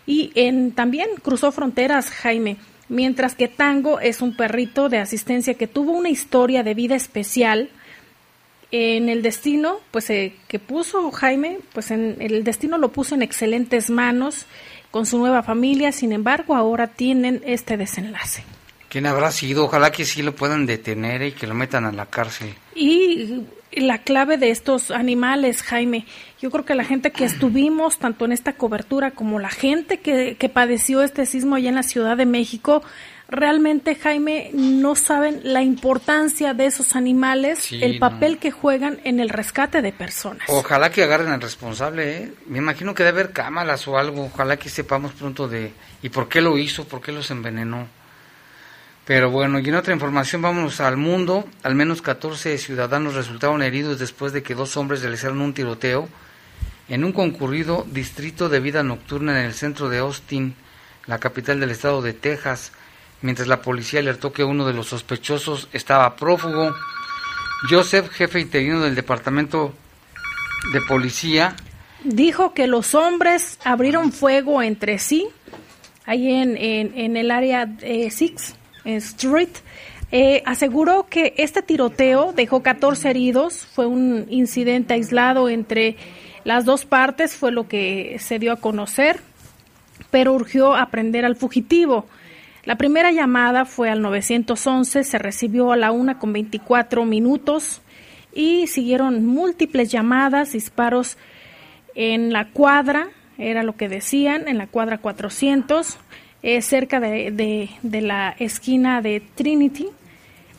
y 0.06 0.32
en, 0.35 0.73
también 0.73 1.09
cruzó 1.23 1.52
fronteras, 1.52 2.11
Jaime. 2.11 2.56
Mientras 2.88 3.35
que 3.35 3.49
Tango 3.49 4.00
es 4.00 4.21
un 4.21 4.37
perrito 4.37 4.88
de 4.88 4.99
asistencia 4.99 5.54
que 5.54 5.66
tuvo 5.66 5.92
una 5.92 6.11
historia 6.11 6.62
de 6.62 6.75
vida 6.75 6.94
especial 6.94 7.71
en 8.71 9.09
el 9.09 9.23
destino, 9.23 9.78
pues 9.90 10.11
eh, 10.11 10.35
que 10.49 10.59
puso 10.59 11.11
Jaime, 11.11 11.59
pues 11.73 11.90
en 11.90 12.16
el 12.21 12.42
destino 12.42 12.78
lo 12.78 12.90
puso 12.92 13.14
en 13.14 13.23
excelentes 13.23 13.90
manos 13.90 14.47
con 14.90 15.06
su 15.06 15.18
nueva 15.18 15.42
familia. 15.42 15.92
Sin 15.92 16.12
embargo, 16.12 16.54
ahora 16.54 16.88
tienen 16.88 17.42
este 17.44 17.76
desenlace. 17.76 18.44
¿Quién 18.88 19.06
habrá 19.06 19.30
sido? 19.30 19.64
Ojalá 19.64 19.90
que 19.90 20.04
sí 20.04 20.23
lo 20.23 20.35
puedan 20.35 20.66
detener 20.66 21.23
y 21.23 21.32
que 21.32 21.47
lo 21.47 21.54
metan 21.54 21.85
a 21.87 21.92
la 21.92 22.06
cárcel. 22.06 22.54
Y 22.75 23.42
la 23.73 23.99
clave 23.99 24.37
de 24.37 24.50
estos 24.50 24.90
animales, 24.90 25.62
Jaime, 25.62 26.04
yo 26.42 26.50
creo 26.50 26.64
que 26.64 26.75
la 26.75 26.84
gente 26.84 27.12
que 27.12 27.25
estuvimos, 27.25 27.99
tanto 27.99 28.25
en 28.25 28.32
esta 28.32 28.54
cobertura 28.54 29.12
como 29.12 29.38
la 29.38 29.49
gente 29.49 30.00
que, 30.00 30.34
que 30.37 30.49
padeció 30.49 31.02
este 31.02 31.25
sismo 31.25 31.54
allá 31.54 31.68
en 31.68 31.76
la 31.76 31.84
Ciudad 31.84 32.16
de 32.16 32.26
México, 32.26 32.82
realmente, 33.28 33.94
Jaime, 33.94 34.50
no 34.52 34.96
saben 34.96 35.40
la 35.44 35.62
importancia 35.62 36.52
de 36.52 36.66
esos 36.66 36.96
animales, 36.96 37.61
Sí, 37.61 37.78
el 37.80 37.94
no. 37.94 38.00
papel 38.00 38.38
que 38.38 38.50
juegan 38.50 38.99
en 39.04 39.20
el 39.20 39.28
rescate 39.28 39.82
de 39.82 39.92
personas. 39.92 40.42
Ojalá 40.49 40.90
que 40.90 41.04
agarren 41.04 41.28
al 41.28 41.40
responsable, 41.40 42.16
¿eh? 42.16 42.32
Me 42.46 42.58
imagino 42.58 42.92
que 42.92 43.04
debe 43.04 43.20
haber 43.20 43.32
cámaras 43.32 43.87
o 43.87 43.96
algo. 43.96 44.25
Ojalá 44.25 44.56
que 44.56 44.68
sepamos 44.68 45.12
pronto 45.12 45.46
de... 45.46 45.72
¿Y 46.02 46.08
por 46.08 46.28
qué 46.28 46.40
lo 46.40 46.58
hizo? 46.58 46.88
¿Por 46.88 47.00
qué 47.00 47.12
los 47.12 47.30
envenenó? 47.30 47.87
Pero 49.04 49.30
bueno, 49.30 49.61
y 49.61 49.68
en 49.68 49.76
otra 49.76 49.94
información 49.94 50.42
vamos 50.42 50.80
al 50.80 50.96
mundo. 50.96 51.44
Al 51.62 51.76
menos 51.76 52.02
14 52.02 52.58
ciudadanos 52.58 53.14
resultaron 53.14 53.62
heridos 53.62 54.00
después 54.00 54.32
de 54.32 54.42
que 54.42 54.56
dos 54.56 54.76
hombres 54.76 55.02
realizaron 55.02 55.40
un 55.40 55.54
tiroteo 55.54 56.08
en 56.92 57.04
un 57.04 57.12
concurrido 57.12 57.87
distrito 57.90 58.50
de 58.50 58.61
vida 58.61 58.82
nocturna 58.82 59.40
en 59.40 59.46
el 59.46 59.54
centro 59.54 59.88
de 59.88 59.99
Austin, 59.99 60.54
la 61.06 61.18
capital 61.18 61.58
del 61.58 61.70
estado 61.70 62.02
de 62.02 62.12
Texas, 62.12 62.70
mientras 63.22 63.49
la 63.49 63.62
policía 63.62 64.00
alertó 64.00 64.34
que 64.34 64.44
uno 64.44 64.66
de 64.66 64.75
los 64.75 64.88
sospechosos 64.88 65.70
estaba 65.72 66.16
prófugo. 66.16 66.75
Joseph, 67.70 68.11
jefe 68.11 68.40
interino 68.40 68.82
del 68.82 68.94
departamento 68.94 69.72
de 70.75 70.82
policía, 70.82 71.56
Dijo 72.04 72.52
que 72.52 72.66
los 72.66 72.94
hombres 72.94 73.58
abrieron 73.64 74.12
fuego 74.12 74.61
entre 74.61 74.99
sí, 74.99 75.28
ahí 76.04 76.32
en, 76.32 76.56
en, 76.58 77.16
el 77.16 77.30
área 77.30 77.75
eh, 77.80 78.11
Six 78.11 78.56
Street. 78.84 79.50
Eh, 80.11 80.42
aseguró 80.44 81.06
que 81.08 81.32
este 81.38 81.62
tiroteo 81.62 82.32
dejó 82.32 82.62
14 82.62 83.08
heridos, 83.08 83.66
fue 83.72 83.87
un 83.87 84.26
incidente 84.28 84.94
aislado 84.94 85.49
entre 85.49 85.96
las 86.44 86.64
dos 86.64 86.84
partes, 86.84 87.34
fue 87.37 87.52
lo 87.52 87.68
que 87.68 88.16
se 88.18 88.38
dio 88.38 88.52
a 88.52 88.56
conocer, 88.56 89.20
pero 90.11 90.32
urgió 90.32 90.75
aprender 90.75 91.25
al 91.25 91.37
fugitivo. 91.37 92.06
La 92.64 92.76
primera 92.76 93.11
llamada 93.12 93.64
fue 93.64 93.90
al 93.90 94.02
911, 94.02 95.04
se 95.04 95.18
recibió 95.18 95.72
a 95.72 95.76
la 95.76 95.90
una 95.90 96.18
con 96.18 96.32
24 96.32 97.04
minutos 97.04 97.80
y 98.34 98.66
siguieron 98.68 99.26
múltiples 99.26 99.90
llamadas, 99.90 100.52
disparos 100.52 101.16
en 101.94 102.32
la 102.32 102.49
cuadra, 102.49 103.08
era 103.38 103.62
lo 103.62 103.76
que 103.76 103.88
decían, 103.88 104.46
en 104.49 104.58
la 104.58 104.66
cuadra 104.66 104.99
400, 104.99 105.99
eh, 106.42 106.62
cerca 106.62 107.00
de, 107.00 107.30
de- 107.30 107.70
de 107.82 108.00
la 108.00 108.34
esquina 108.38 109.02
de 109.02 109.20
Trinity. 109.34 109.88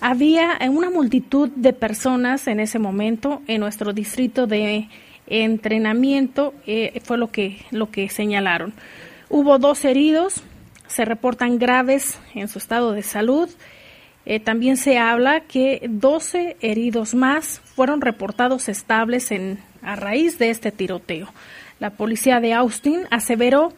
Había 0.01 0.57
una 0.69 0.89
multitud 0.89 1.49
de 1.55 1.71
personas 1.71 2.47
en 2.47 2.59
ese 2.59 2.77
momento 2.79 3.41
en 3.47 3.61
nuestro 3.61 3.93
distrito 3.93 4.45
de 4.47 4.89
entrenamiento, 5.27 6.53
eh, 6.65 7.01
fue 7.03 7.17
lo 7.17 7.31
que, 7.31 7.59
lo 7.71 7.89
que 7.89 8.09
señalaron. 8.09 8.73
Hubo 9.29 9.57
dos 9.57 9.83
heridos, 9.85 10.43
se 10.87 11.05
reportan 11.05 11.57
graves 11.57 12.19
en 12.35 12.47
su 12.47 12.59
estado 12.59 12.91
de 12.91 13.03
salud. 13.03 13.49
Eh, 14.25 14.39
también 14.39 14.77
se 14.77 14.97
habla 14.99 15.41
que 15.41 15.85
12 15.89 16.57
heridos 16.61 17.13
más 17.13 17.61
fueron 17.75 18.01
reportados 18.01 18.69
estables 18.69 19.31
en, 19.31 19.59
a 19.81 19.95
raíz 19.95 20.39
de 20.39 20.49
este 20.49 20.71
tiroteo. 20.71 21.27
La 21.79 21.89
policía 21.91 22.39
de 22.39 22.53
Austin 22.53 23.01
aseveró 23.09 23.73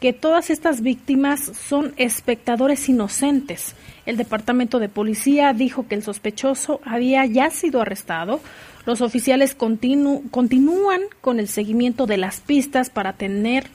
que 0.00 0.12
todas 0.12 0.50
estas 0.50 0.82
víctimas 0.82 1.52
son 1.68 1.94
espectadores 1.96 2.88
inocentes. 2.88 3.74
El 4.04 4.16
departamento 4.16 4.78
de 4.78 4.88
policía 4.88 5.52
dijo 5.52 5.86
que 5.88 5.94
el 5.94 6.02
sospechoso 6.02 6.80
había 6.84 7.24
ya 7.26 7.50
sido 7.50 7.80
arrestado. 7.80 8.40
Los 8.84 9.00
oficiales 9.00 9.54
continúan 9.54 11.00
con 11.20 11.40
el 11.40 11.48
seguimiento 11.48 12.06
de 12.06 12.18
las 12.18 12.40
pistas 12.40 12.90
para 12.90 13.14
tener 13.14 13.66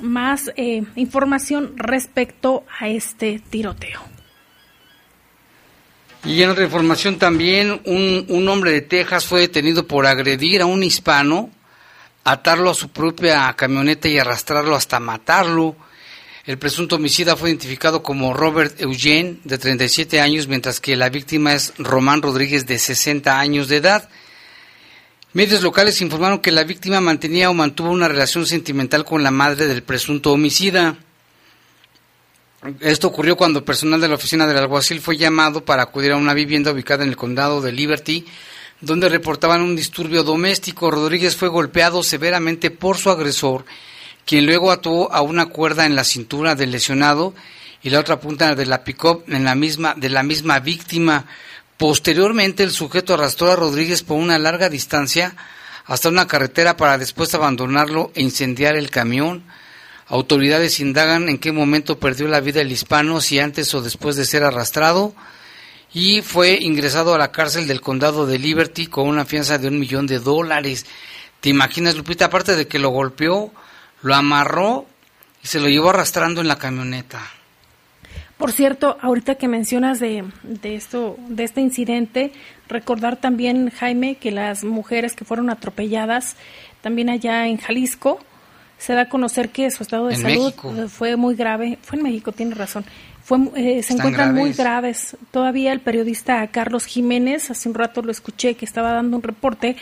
más 0.00 0.52
eh, 0.56 0.84
información 0.96 1.72
respecto 1.76 2.64
a 2.78 2.88
este 2.88 3.40
tiroteo. 3.50 4.00
Y 6.24 6.42
en 6.42 6.50
otra 6.50 6.64
información 6.64 7.18
también, 7.18 7.80
un, 7.84 8.26
un 8.28 8.48
hombre 8.48 8.72
de 8.72 8.82
Texas 8.82 9.24
fue 9.24 9.40
detenido 9.40 9.86
por 9.86 10.06
agredir 10.06 10.60
a 10.60 10.66
un 10.66 10.82
hispano, 10.82 11.50
atarlo 12.30 12.70
a 12.70 12.74
su 12.74 12.90
propia 12.90 13.52
camioneta 13.54 14.08
y 14.08 14.18
arrastrarlo 14.18 14.74
hasta 14.74 15.00
matarlo. 15.00 15.76
El 16.44 16.58
presunto 16.58 16.96
homicida 16.96 17.36
fue 17.36 17.50
identificado 17.50 18.02
como 18.02 18.32
Robert 18.32 18.80
Eugene, 18.80 19.38
de 19.44 19.58
37 19.58 20.20
años, 20.20 20.48
mientras 20.48 20.80
que 20.80 20.96
la 20.96 21.10
víctima 21.10 21.52
es 21.54 21.74
Román 21.78 22.22
Rodríguez, 22.22 22.66
de 22.66 22.78
60 22.78 23.38
años 23.38 23.68
de 23.68 23.76
edad. 23.76 24.08
Medios 25.34 25.62
locales 25.62 26.00
informaron 26.00 26.38
que 26.38 26.50
la 26.50 26.64
víctima 26.64 27.00
mantenía 27.00 27.50
o 27.50 27.54
mantuvo 27.54 27.90
una 27.90 28.08
relación 28.08 28.46
sentimental 28.46 29.04
con 29.04 29.22
la 29.22 29.30
madre 29.30 29.66
del 29.66 29.82
presunto 29.82 30.32
homicida. 30.32 30.96
Esto 32.80 33.08
ocurrió 33.08 33.36
cuando 33.36 33.64
personal 33.64 34.00
de 34.00 34.08
la 34.08 34.14
oficina 34.14 34.46
del 34.46 34.56
alguacil 34.56 35.00
fue 35.00 35.16
llamado 35.16 35.64
para 35.64 35.82
acudir 35.82 36.12
a 36.12 36.16
una 36.16 36.34
vivienda 36.34 36.72
ubicada 36.72 37.04
en 37.04 37.10
el 37.10 37.16
condado 37.16 37.60
de 37.60 37.72
Liberty, 37.72 38.26
donde 38.80 39.08
reportaban 39.08 39.62
un 39.62 39.76
disturbio 39.76 40.22
doméstico. 40.22 40.90
Rodríguez 40.90 41.36
fue 41.36 41.48
golpeado 41.48 42.02
severamente 42.02 42.70
por 42.70 42.96
su 42.96 43.10
agresor, 43.10 43.64
quien 44.24 44.46
luego 44.46 44.70
ató 44.70 45.12
a 45.12 45.22
una 45.22 45.46
cuerda 45.46 45.86
en 45.86 45.96
la 45.96 46.04
cintura 46.04 46.54
del 46.54 46.70
lesionado 46.70 47.34
y 47.82 47.90
la 47.90 48.00
otra 48.00 48.20
punta 48.20 48.54
de 48.54 48.66
la 48.66 48.84
pick-up 48.84 49.24
en 49.28 49.44
la 49.44 49.54
misma, 49.54 49.94
de 49.96 50.10
la 50.10 50.22
misma 50.22 50.60
víctima. 50.60 51.26
Posteriormente, 51.76 52.62
el 52.62 52.70
sujeto 52.70 53.14
arrastró 53.14 53.50
a 53.50 53.56
Rodríguez 53.56 54.02
por 54.02 54.18
una 54.18 54.38
larga 54.38 54.68
distancia 54.68 55.36
hasta 55.86 56.08
una 56.08 56.26
carretera 56.26 56.76
para 56.76 56.98
después 56.98 57.34
abandonarlo 57.34 58.12
e 58.14 58.22
incendiar 58.22 58.76
el 58.76 58.90
camión. 58.90 59.44
Autoridades 60.06 60.80
indagan 60.80 61.28
en 61.28 61.38
qué 61.38 61.52
momento 61.52 61.98
perdió 61.98 62.28
la 62.28 62.40
vida 62.40 62.60
el 62.60 62.72
hispano, 62.72 63.20
si 63.20 63.38
antes 63.38 63.74
o 63.74 63.82
después 63.82 64.16
de 64.16 64.24
ser 64.24 64.42
arrastrado, 64.42 65.14
y 65.92 66.22
fue 66.22 66.58
ingresado 66.60 67.14
a 67.14 67.18
la 67.18 67.32
cárcel 67.32 67.66
del 67.66 67.80
condado 67.80 68.26
de 68.26 68.38
Liberty 68.38 68.86
con 68.86 69.08
una 69.08 69.24
fianza 69.24 69.58
de 69.58 69.68
un 69.68 69.78
millón 69.78 70.06
de 70.06 70.18
dólares. 70.18 70.86
¿Te 71.40 71.48
imaginas, 71.48 71.96
Lupita? 71.96 72.26
Aparte 72.26 72.56
de 72.56 72.66
que 72.66 72.78
lo 72.78 72.90
golpeó, 72.90 73.52
lo 74.02 74.14
amarró 74.14 74.86
y 75.42 75.46
se 75.46 75.60
lo 75.60 75.68
llevó 75.68 75.90
arrastrando 75.90 76.40
en 76.40 76.48
la 76.48 76.58
camioneta. 76.58 77.20
Por 78.36 78.52
cierto, 78.52 78.98
ahorita 79.00 79.34
que 79.34 79.48
mencionas 79.48 79.98
de, 79.98 80.24
de 80.44 80.76
esto, 80.76 81.16
de 81.28 81.42
este 81.42 81.60
incidente, 81.60 82.32
recordar 82.68 83.16
también, 83.16 83.70
Jaime, 83.70 84.14
que 84.14 84.30
las 84.30 84.62
mujeres 84.62 85.14
que 85.14 85.24
fueron 85.24 85.50
atropelladas 85.50 86.36
también 86.80 87.10
allá 87.10 87.48
en 87.48 87.56
Jalisco, 87.56 88.20
se 88.78 88.94
da 88.94 89.02
a 89.02 89.08
conocer 89.08 89.50
que 89.50 89.68
su 89.72 89.82
estado 89.82 90.06
de 90.06 90.14
En 90.14 90.20
salud 90.20 90.44
México. 90.44 90.88
fue 90.88 91.16
muy 91.16 91.34
grave. 91.34 91.78
Fue 91.82 91.98
en 91.98 92.04
México, 92.04 92.30
tiene 92.30 92.54
razón. 92.54 92.84
Fue, 93.28 93.38
eh, 93.56 93.82
se 93.82 93.92
encuentran 93.92 94.34
muy 94.34 94.54
graves. 94.54 95.14
Todavía 95.30 95.74
el 95.74 95.80
periodista 95.80 96.46
Carlos 96.46 96.86
Jiménez, 96.86 97.50
hace 97.50 97.68
un 97.68 97.74
rato 97.74 98.00
lo 98.00 98.10
escuché, 98.10 98.54
que 98.54 98.64
estaba 98.64 98.92
dando 98.92 99.18
un 99.18 99.22
reporte 99.22 99.76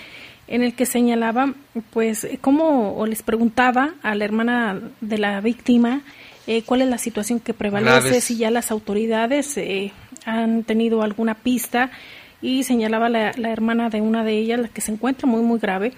en 0.49 0.65
el 0.65 0.75
que 0.75 0.85
señalaba, 0.85 1.55
pues, 1.93 2.27
cómo, 2.41 2.97
o 2.97 3.07
les 3.07 3.23
preguntaba 3.23 3.95
a 4.03 4.17
la 4.17 4.25
hermana 4.25 4.81
de 5.01 5.19
la 5.19 5.41
víctima 5.41 6.01
eh, 6.49 6.63
cuál 6.63 6.83
es 6.83 6.89
la 6.89 6.99
situación 6.99 7.39
que 7.39 7.55
prevalece, 7.55 8.09
Graves. 8.09 8.25
si 8.25 8.37
ya 8.37 8.51
las 8.51 8.73
autoridades 8.73 9.57
eh, 9.59 9.93
han 10.25 10.65
tenido 10.65 11.03
alguna 11.03 11.35
pista 11.37 11.93
y 12.43 12.65
señalaba 12.65 13.09
la, 13.09 13.31
la 13.37 13.51
hermana 13.51 13.91
de 13.91 14.01
una 14.01 14.25
de 14.25 14.39
ellas, 14.39 14.59
la 14.59 14.67
que 14.67 14.81
se 14.81 14.91
encuentra 14.91 15.29
muy, 15.29 15.43
muy 15.43 15.61
grave, 15.61 15.93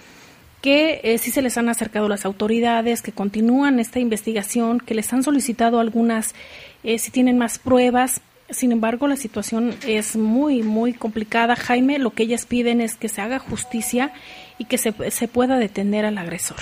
que 0.60 1.00
eh, 1.04 1.18
sí 1.18 1.30
se 1.30 1.42
les 1.42 1.56
han 1.56 1.68
acercado 1.68 2.08
las 2.08 2.24
autoridades, 2.24 3.02
que 3.02 3.12
continúan 3.12 3.78
esta 3.78 4.00
investigación, 4.00 4.80
que 4.80 4.94
les 4.94 5.12
han 5.12 5.22
solicitado 5.22 5.78
algunas, 5.78 6.34
eh, 6.82 6.98
si 6.98 7.10
tienen 7.10 7.38
más 7.38 7.58
pruebas. 7.58 8.20
Sin 8.50 8.72
embargo, 8.72 9.06
la 9.06 9.16
situación 9.16 9.76
es 9.86 10.16
muy, 10.16 10.62
muy 10.62 10.94
complicada. 10.94 11.54
Jaime, 11.54 11.98
lo 11.98 12.10
que 12.10 12.24
ellas 12.24 12.46
piden 12.46 12.80
es 12.80 12.94
que 12.96 13.08
se 13.08 13.20
haga 13.20 13.38
justicia 13.38 14.12
y 14.56 14.64
que 14.64 14.78
se, 14.78 14.94
se 15.10 15.28
pueda 15.28 15.58
detener 15.58 16.04
al 16.04 16.18
agresor. 16.18 16.56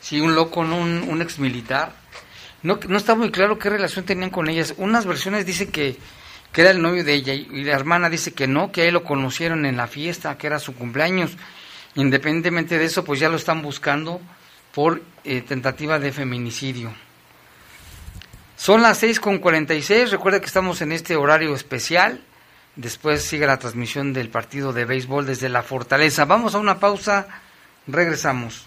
Sí, 0.00 0.20
un 0.20 0.34
loco, 0.34 0.64
¿no? 0.64 0.78
un, 0.78 1.04
un 1.08 1.20
ex 1.20 1.38
militar. 1.38 1.92
No, 2.62 2.78
no 2.88 2.96
está 2.96 3.14
muy 3.14 3.30
claro 3.30 3.58
qué 3.58 3.70
relación 3.70 4.04
tenían 4.04 4.30
con 4.30 4.48
ellas. 4.48 4.74
Unas 4.78 5.04
versiones 5.04 5.44
dicen 5.46 5.70
que, 5.70 5.96
que 6.52 6.60
era 6.62 6.70
el 6.70 6.80
novio 6.80 7.04
de 7.04 7.14
ella 7.14 7.34
y 7.34 7.64
la 7.64 7.74
hermana 7.74 8.08
dice 8.08 8.32
que 8.32 8.46
no, 8.46 8.72
que 8.72 8.82
ahí 8.82 8.90
lo 8.90 9.04
conocieron 9.04 9.66
en 9.66 9.76
la 9.76 9.88
fiesta, 9.88 10.38
que 10.38 10.46
era 10.46 10.58
su 10.58 10.74
cumpleaños. 10.74 11.32
Independientemente 11.96 12.78
de 12.78 12.84
eso, 12.84 13.04
pues 13.04 13.20
ya 13.20 13.28
lo 13.28 13.36
están 13.36 13.62
buscando 13.62 14.20
por 14.72 15.02
eh, 15.24 15.40
tentativa 15.40 15.98
de 15.98 16.12
feminicidio. 16.12 16.92
Son 18.56 18.82
las 18.82 18.98
6 18.98 19.20
con 19.20 19.38
46. 19.38 20.10
Recuerda 20.10 20.40
que 20.40 20.46
estamos 20.46 20.80
en 20.82 20.92
este 20.92 21.16
horario 21.16 21.54
especial. 21.54 22.20
Después 22.74 23.22
sigue 23.22 23.46
la 23.46 23.58
transmisión 23.58 24.12
del 24.12 24.28
partido 24.28 24.72
de 24.72 24.84
béisbol 24.84 25.26
desde 25.26 25.48
la 25.48 25.62
Fortaleza. 25.62 26.26
Vamos 26.26 26.54
a 26.54 26.58
una 26.58 26.78
pausa. 26.78 27.26
Regresamos. 27.86 28.66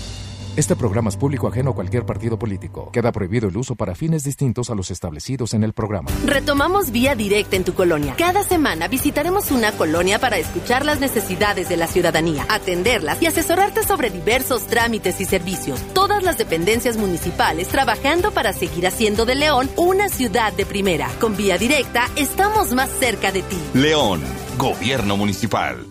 Este 0.57 0.75
programa 0.75 1.09
es 1.09 1.15
público 1.15 1.47
ajeno 1.47 1.71
a 1.71 1.75
cualquier 1.75 2.05
partido 2.05 2.37
político. 2.37 2.91
Queda 2.91 3.13
prohibido 3.13 3.47
el 3.47 3.55
uso 3.55 3.75
para 3.75 3.95
fines 3.95 4.25
distintos 4.25 4.69
a 4.69 4.75
los 4.75 4.91
establecidos 4.91 5.53
en 5.53 5.63
el 5.63 5.71
programa. 5.71 6.11
Retomamos 6.25 6.91
Vía 6.91 7.15
Directa 7.15 7.55
en 7.55 7.63
tu 7.63 7.73
colonia. 7.73 8.15
Cada 8.17 8.43
semana 8.43 8.89
visitaremos 8.89 9.49
una 9.51 9.71
colonia 9.71 10.19
para 10.19 10.37
escuchar 10.37 10.85
las 10.85 10.99
necesidades 10.99 11.69
de 11.69 11.77
la 11.77 11.87
ciudadanía, 11.87 12.45
atenderlas 12.49 13.21
y 13.21 13.27
asesorarte 13.27 13.83
sobre 13.83 14.09
diversos 14.09 14.67
trámites 14.67 15.21
y 15.21 15.25
servicios. 15.25 15.79
Todas 15.93 16.21
las 16.21 16.37
dependencias 16.37 16.97
municipales 16.97 17.69
trabajando 17.69 18.31
para 18.31 18.51
seguir 18.51 18.87
haciendo 18.87 19.25
de 19.25 19.35
León 19.35 19.69
una 19.77 20.09
ciudad 20.09 20.51
de 20.51 20.65
primera. 20.65 21.09
Con 21.21 21.37
Vía 21.37 21.57
Directa 21.57 22.09
estamos 22.17 22.73
más 22.73 22.89
cerca 22.99 23.31
de 23.31 23.41
ti. 23.43 23.57
León, 23.73 24.21
Gobierno 24.57 25.15
Municipal. 25.15 25.90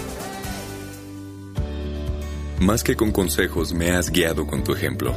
Más 2.59 2.85
que 2.85 2.96
con 2.96 3.12
consejos, 3.12 3.72
me 3.72 3.92
has 3.92 4.11
guiado 4.11 4.46
con 4.46 4.62
tu 4.62 4.74
ejemplo. 4.74 5.14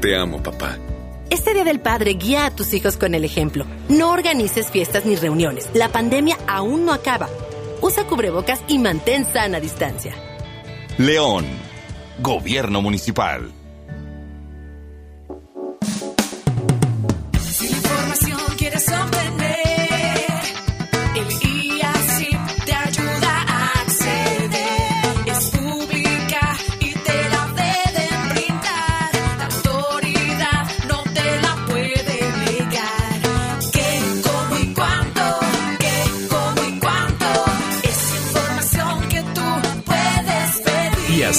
Te 0.00 0.16
amo, 0.16 0.42
papá. 0.42 0.80
Este 1.30 1.54
Día 1.54 1.62
del 1.62 1.78
Padre 1.78 2.14
guía 2.14 2.46
a 2.46 2.50
tus 2.50 2.74
hijos 2.74 2.96
con 2.96 3.14
el 3.14 3.24
ejemplo. 3.24 3.64
No 3.88 4.10
organices 4.10 4.68
fiestas 4.68 5.06
ni 5.06 5.14
reuniones. 5.14 5.70
La 5.74 5.88
pandemia 5.88 6.36
aún 6.48 6.84
no 6.84 6.92
acaba. 6.92 7.28
Usa 7.80 8.04
cubrebocas 8.04 8.60
y 8.66 8.78
mantén 8.78 9.24
sana 9.24 9.60
distancia. 9.60 10.12
León, 10.98 11.46
Gobierno 12.18 12.82
Municipal. 12.82 13.59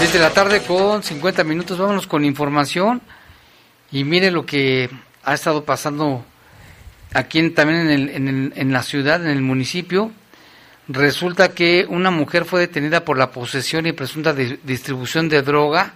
Seis 0.00 0.12
de 0.14 0.18
la 0.18 0.30
tarde 0.30 0.62
con 0.62 1.02
50 1.02 1.44
minutos. 1.44 1.78
Vámonos 1.78 2.06
con 2.06 2.24
información. 2.24 3.02
Y 3.92 4.04
mire 4.04 4.30
lo 4.30 4.46
que 4.46 4.88
ha 5.24 5.34
estado 5.34 5.64
pasando 5.64 6.24
aquí 7.12 7.50
también 7.50 7.80
en, 7.80 7.90
el- 7.90 8.08
en 8.08 8.28
el- 8.28 8.52
en 8.56 8.72
la 8.72 8.82
ciudad, 8.82 9.22
en 9.22 9.30
el 9.30 9.42
municipio. 9.42 10.10
Resulta 10.88 11.50
que 11.54 11.86
una 11.88 12.10
mujer 12.10 12.44
fue 12.46 12.60
detenida 12.60 13.04
por 13.04 13.18
la 13.18 13.30
posesión 13.30 13.86
y 13.86 13.92
presunta 13.92 14.32
di- 14.32 14.58
distribución 14.64 15.28
de 15.28 15.42
droga 15.42 15.92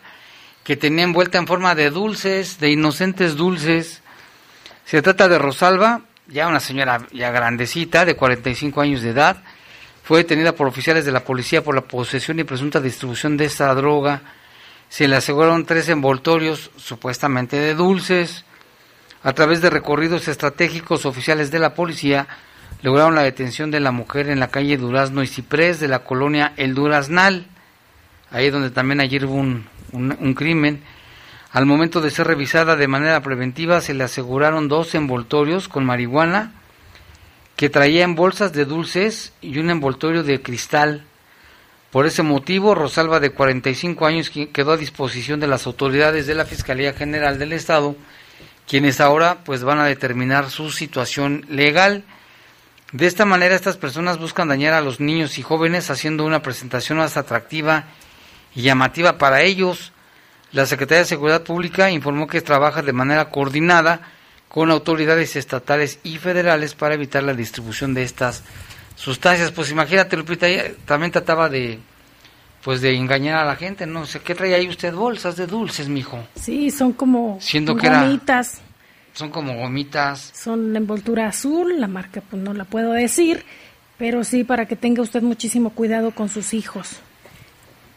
que 0.65 0.77
tenía 0.77 1.05
envuelta 1.05 1.39
en 1.39 1.47
forma 1.47 1.75
de 1.75 1.89
dulces, 1.91 2.59
de 2.61 2.71
inocentes 2.71 3.37
dulces. 3.37 4.03
Se 4.85 5.01
trata 5.03 5.29
de 5.29 5.39
Rosalba, 5.39 6.03
ya 6.29 6.47
una 6.47 6.61
señora 6.61 7.07
ya 7.13 7.31
grandecita, 7.31 8.05
de 8.05 8.17
45 8.17 8.81
años 8.83 9.01
de 9.03 9.11
edad. 9.11 9.43
Fue 10.05 10.19
detenida 10.19 10.53
por 10.55 10.67
oficiales 10.67 11.05
de 11.05 11.13
la 11.13 11.25
policía 11.25 11.65
por 11.65 11.75
la 11.75 11.81
posesión 11.81 12.39
y 12.39 12.45
presunta 12.45 12.81
distribución 12.81 13.37
de 13.37 13.47
esta 13.47 13.75
droga. 13.75 14.21
Se 14.91 15.09
le 15.09 15.17
aseguraron 15.17 15.65
tres 15.65 15.89
envoltorios, 15.89 16.71
supuestamente 16.77 17.57
de 17.57 17.75
dulces. 17.75 18.45
A 19.23 19.33
través 19.33 19.63
de 19.63 19.71
recorridos 19.71 20.29
estratégicos, 20.29 21.07
oficiales 21.07 21.51
de 21.51 21.59
la 21.59 21.75
policía 21.75 22.27
lograron 22.83 23.15
la 23.15 23.23
detención 23.23 23.71
de 23.71 23.81
la 23.81 23.93
mujer 23.93 24.29
en 24.29 24.41
la 24.41 24.49
calle 24.49 24.77
Durazno 24.77 25.23
y 25.23 25.27
Ciprés 25.27 25.81
de 25.81 25.89
la 25.89 26.01
colonia 26.01 26.53
El 26.59 26.75
Duraznal, 26.75 27.47
ahí 28.31 28.51
donde 28.51 28.71
también 28.71 29.01
ayer 29.01 29.25
hubo 29.25 29.37
un, 29.37 29.67
un- 29.93 30.17
un 30.21 30.35
crimen. 30.35 30.83
Al 31.51 31.65
momento 31.65 32.03
de 32.03 32.11
ser 32.11 32.27
revisada 32.27 32.77
de 32.77 32.89
manera 32.89 33.23
preventiva, 33.23 33.81
se 33.81 33.95
le 33.95 34.05
aseguraron 34.05 34.69
dos 34.69 34.95
envoltorios 34.95 35.69
con 35.69 35.87
marihuana 35.87 36.53
que 37.57 37.71
traía 37.71 38.05
en 38.05 38.15
bolsas 38.15 38.53
de 38.53 38.65
dulces 38.65 39.33
y 39.41 39.59
un 39.59 39.71
envoltorio 39.71 40.23
de 40.23 40.43
cristal. 40.43 41.05
Por 41.91 42.07
ese 42.07 42.23
motivo, 42.25 42.75
Rosalba, 42.75 43.21
de 43.21 43.31
45 43.31 44.07
años, 44.07 44.31
que- 44.31 44.51
quedó 44.51 44.73
a 44.73 44.77
disposición 44.77 45.39
de 45.39 45.47
las 45.47 45.67
autoridades 45.67 46.27
de 46.27 46.35
la 46.35 46.45
Fiscalía 46.45 46.93
General 46.93 47.39
del 47.39 47.53
Estado, 47.53 47.95
quienes 48.67 49.01
ahora 49.01 49.39
pues 49.45 49.63
van 49.63 49.79
a 49.79 49.85
determinar 49.85 50.51
su 50.51 50.71
situación 50.73 51.45
legal. 51.49 52.03
De 52.91 53.07
esta 53.07 53.25
manera, 53.25 53.55
estas 53.55 53.77
personas 53.77 54.19
buscan 54.19 54.49
dañar 54.49 54.73
a 54.73 54.81
los 54.81 54.99
niños 54.99 55.39
y 55.39 55.43
jóvenes 55.43 55.91
haciendo 55.91 56.25
una 56.25 56.43
presentación 56.43 56.99
más 56.99 57.17
atractiva 57.17 57.85
y 58.55 58.63
llamativa 58.63 59.19
para 59.19 59.43
ellos. 59.43 59.93
La 60.53 60.67
Secretaría 60.67 61.01
de 61.01 61.05
Seguridad 61.07 61.43
Pública 61.43 61.91
informó 61.91 62.27
que 62.27 62.41
trabaja 62.41 62.83
de 62.83 62.93
manera 62.93 63.31
coordinada 63.31 64.01
con 64.55 64.71
autoridades 64.71 65.35
estatales 65.35 65.99
y 66.05 66.19
federales 66.19 66.77
para 66.77 66.95
evitar 66.95 67.25
la 67.25 67.35
distribución 67.35 67.93
de 67.93 68.05
estas 68.05 68.45
sustancias. 68.95 69.51
Pues 69.51 69.73
imagínate, 69.73 70.17
Lupita, 70.17 70.47
ella 70.47 70.71
también 70.87 71.11
trataba 71.11 71.49
de 71.49 71.81
pues 72.63 72.81
de 72.81 72.95
engañar 72.97 73.39
a 73.39 73.45
la 73.45 73.57
gente, 73.57 73.85
no 73.85 74.07
sé, 74.07 74.21
¿qué 74.21 74.33
traía 74.37 74.55
ahí 74.57 74.69
usted? 74.69 74.95
Bolsas 74.95 75.37
de 75.37 75.49
dulces, 75.49 75.89
mijo. 75.89 76.25
Sí, 76.37 76.71
son 76.71 76.93
como 76.93 77.37
Siendo 77.41 77.75
que 77.77 77.89
era- 77.89 78.03
gomitas. 78.05 78.61
Son 79.13 79.29
como 79.31 79.55
gomitas. 79.57 80.31
Son 80.35 80.73
la 80.73 80.79
envoltura 80.79 81.27
azul, 81.27 81.81
la 81.81 81.89
marca 81.89 82.23
pues 82.23 82.41
no 82.41 82.55
la 82.55 82.65
puedo 82.65 82.93
decir, 82.93 83.45
pero 83.99 84.23
sí 84.23 84.45
para 84.45 84.67
que 84.67 84.77
tenga 84.77 85.03
usted 85.03 85.21
muchísimo 85.23 85.71
cuidado 85.71 86.13
con 86.13 86.29
sus 86.29 86.55
hijos. 86.55 87.01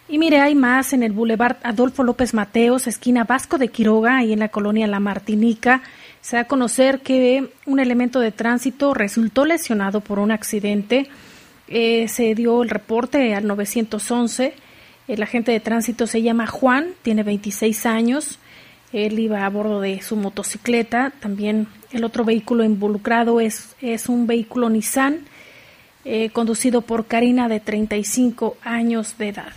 Y 0.10 0.18
mire, 0.18 0.42
hay 0.42 0.56
más 0.56 0.92
en 0.94 1.04
el 1.04 1.12
Boulevard 1.12 1.58
Adolfo 1.64 2.02
López 2.04 2.34
Mateos, 2.34 2.88
esquina 2.88 3.26
Vasco 3.26 3.58
de 3.60 3.68
Quiroga, 3.68 4.24
y 4.24 4.34
en 4.34 4.40
la 4.40 4.48
colonia 4.50 4.88
La 4.88 5.00
Martinica. 5.00 5.82
Se 6.28 6.36
da 6.36 6.42
a 6.42 6.48
conocer 6.50 7.00
que 7.00 7.52
un 7.66 7.80
elemento 7.80 8.20
de 8.20 8.34
tránsito 8.34 8.94
resultó 8.94 9.46
lesionado 9.46 10.02
por 10.02 10.20
un 10.20 10.32
accidente. 10.32 11.08
Eh, 11.70 12.10
se 12.10 12.36
dio 12.36 12.64
el 12.64 12.70
reporte 12.70 13.34
al 13.34 13.48
911. 13.48 14.54
El 15.08 15.24
agente 15.24 15.54
de 15.54 15.62
tránsito 15.62 16.06
se 16.06 16.22
llama 16.22 16.46
Juan, 16.46 16.88
tiene 17.02 17.24
26 17.24 17.86
años. 17.86 18.40
Él 18.92 19.20
iba 19.20 19.46
a 19.46 19.50
bordo 19.50 19.80
de 19.80 20.02
su 20.02 20.18
motocicleta. 20.18 21.14
También 21.18 21.68
el 21.94 22.04
otro 22.04 22.26
vehículo 22.26 22.66
involucrado 22.66 23.40
es, 23.40 23.78
es 23.80 24.10
un 24.10 24.28
vehículo 24.28 24.70
Nissan 24.70 25.20
eh, 26.04 26.30
conducido 26.32 26.82
por 26.82 27.06
Karina 27.06 27.48
de 27.48 27.62
35 27.62 28.58
años 28.64 29.18
de 29.18 29.30
edad. 29.30 29.54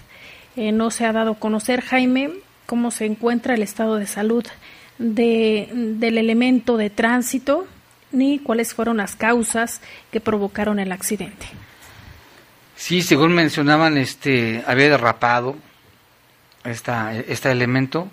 Eh, 0.54 0.70
no 0.70 0.92
se 0.92 1.04
ha 1.04 1.12
dado 1.12 1.32
a 1.32 1.38
conocer, 1.40 1.80
Jaime, 1.80 2.30
cómo 2.66 2.92
se 2.92 3.06
encuentra 3.06 3.54
el 3.54 3.62
estado 3.62 3.96
de 3.96 4.06
salud 4.06 4.44
de, 5.00 5.68
del 5.72 6.18
elemento 6.18 6.76
de 6.76 6.90
tránsito 6.90 7.66
ni 8.12 8.38
cuáles 8.38 8.74
fueron 8.74 8.98
las 8.98 9.16
causas 9.16 9.80
que 10.12 10.20
provocaron 10.20 10.78
el 10.78 10.92
accidente. 10.92 11.46
Sí, 12.76 13.02
según 13.02 13.32
mencionaban, 13.32 13.98
este 13.98 14.62
había 14.66 14.90
derrapado 14.90 15.56
esta, 16.64 17.14
este 17.14 17.50
elemento. 17.50 18.08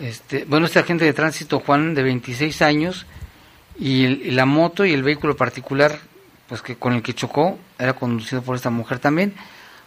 Este, 0.00 0.44
bueno, 0.44 0.66
este 0.66 0.78
agente 0.78 1.04
de 1.04 1.12
tránsito, 1.12 1.60
Juan, 1.60 1.94
de 1.94 2.02
26 2.02 2.62
años, 2.62 3.06
y, 3.78 4.30
la 4.30 4.46
moto 4.46 4.84
y 4.84 4.92
el 4.92 5.02
vehículo 5.02 5.36
particular, 5.36 5.98
pues 6.48 6.62
que 6.62 6.76
con 6.76 6.94
el 6.94 7.02
que 7.02 7.14
chocó, 7.14 7.58
era 7.78 7.94
conducido 7.94 8.42
por 8.42 8.56
esta 8.56 8.70
mujer 8.70 8.98
también. 8.98 9.34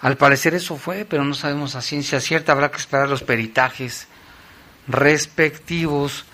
Al 0.01 0.17
parecer 0.17 0.53
eso 0.53 0.77
fue, 0.77 1.05
pero 1.05 1.23
no 1.23 1.33
sabemos 1.33 1.75
a 1.75 1.81
ciencia 1.81 2.19
cierta, 2.19 2.51
habrá 2.51 2.69
que 2.69 2.77
esperar 2.77 3.09
los 3.09 3.23
peritajes 3.23 4.07
respectivos. 4.87 6.25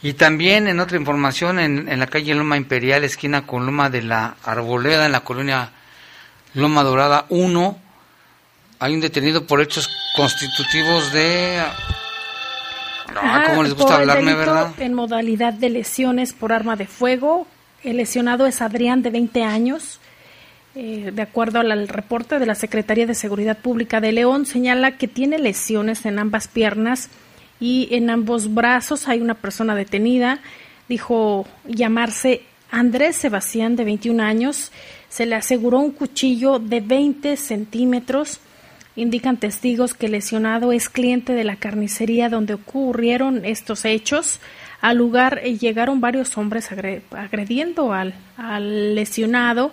Y 0.00 0.12
también 0.12 0.68
en 0.68 0.80
otra 0.80 0.96
información, 0.96 1.58
en, 1.58 1.88
en 1.88 1.98
la 1.98 2.06
calle 2.06 2.34
Loma 2.34 2.56
Imperial, 2.56 3.02
esquina 3.04 3.46
con 3.46 3.66
Loma 3.66 3.90
de 3.90 4.02
la 4.02 4.36
Arboleda, 4.44 5.06
en 5.06 5.12
la 5.12 5.20
colonia 5.20 5.70
Loma 6.54 6.82
Dorada 6.82 7.26
1, 7.28 7.78
hay 8.78 8.94
un 8.94 9.00
detenido 9.00 9.46
por 9.46 9.60
hechos 9.60 9.88
constitutivos 10.16 11.12
de... 11.12 11.62
No, 13.12 13.20
Ah, 13.22 13.44
¿Cómo 13.48 13.62
les 13.62 13.74
gusta 13.74 13.96
hablarme, 13.96 14.34
verdad? 14.34 14.72
En 14.78 14.94
modalidad 14.94 15.52
de 15.52 15.70
lesiones 15.70 16.32
por 16.32 16.52
arma 16.52 16.76
de 16.76 16.86
fuego. 16.86 17.46
El 17.82 17.96
lesionado 17.96 18.46
es 18.46 18.60
Adrián, 18.60 19.02
de 19.02 19.10
20 19.10 19.42
años. 19.44 19.98
Eh, 20.74 21.10
de 21.12 21.22
acuerdo 21.22 21.58
al 21.58 21.88
reporte 21.88 22.38
de 22.38 22.46
la 22.46 22.54
Secretaría 22.54 23.06
de 23.06 23.14
Seguridad 23.14 23.58
Pública 23.58 24.00
de 24.00 24.12
León, 24.12 24.46
señala 24.46 24.96
que 24.96 25.08
tiene 25.08 25.38
lesiones 25.38 26.04
en 26.04 26.18
ambas 26.18 26.46
piernas 26.46 27.08
y 27.60 27.88
en 27.92 28.10
ambos 28.10 28.54
brazos. 28.54 29.08
Hay 29.08 29.20
una 29.20 29.34
persona 29.34 29.74
detenida. 29.74 30.40
Dijo 30.88 31.46
llamarse 31.66 32.42
Andrés 32.70 33.16
Sebastián, 33.16 33.76
de 33.76 33.84
21 33.84 34.22
años. 34.22 34.72
Se 35.08 35.26
le 35.26 35.34
aseguró 35.34 35.78
un 35.78 35.90
cuchillo 35.90 36.58
de 36.58 36.80
20 36.80 37.36
centímetros. 37.36 38.40
Indican 38.96 39.36
testigos 39.36 39.94
que 39.94 40.06
el 40.06 40.12
lesionado 40.12 40.72
es 40.72 40.88
cliente 40.88 41.32
de 41.34 41.44
la 41.44 41.56
carnicería 41.56 42.28
donde 42.28 42.54
ocurrieron 42.54 43.44
estos 43.44 43.84
hechos. 43.84 44.40
Al 44.80 44.96
lugar 44.98 45.40
eh, 45.44 45.56
llegaron 45.56 46.00
varios 46.00 46.36
hombres 46.36 46.70
agre- 46.72 47.02
agrediendo 47.12 47.92
al, 47.92 48.14
al 48.36 48.94
lesionado. 48.94 49.72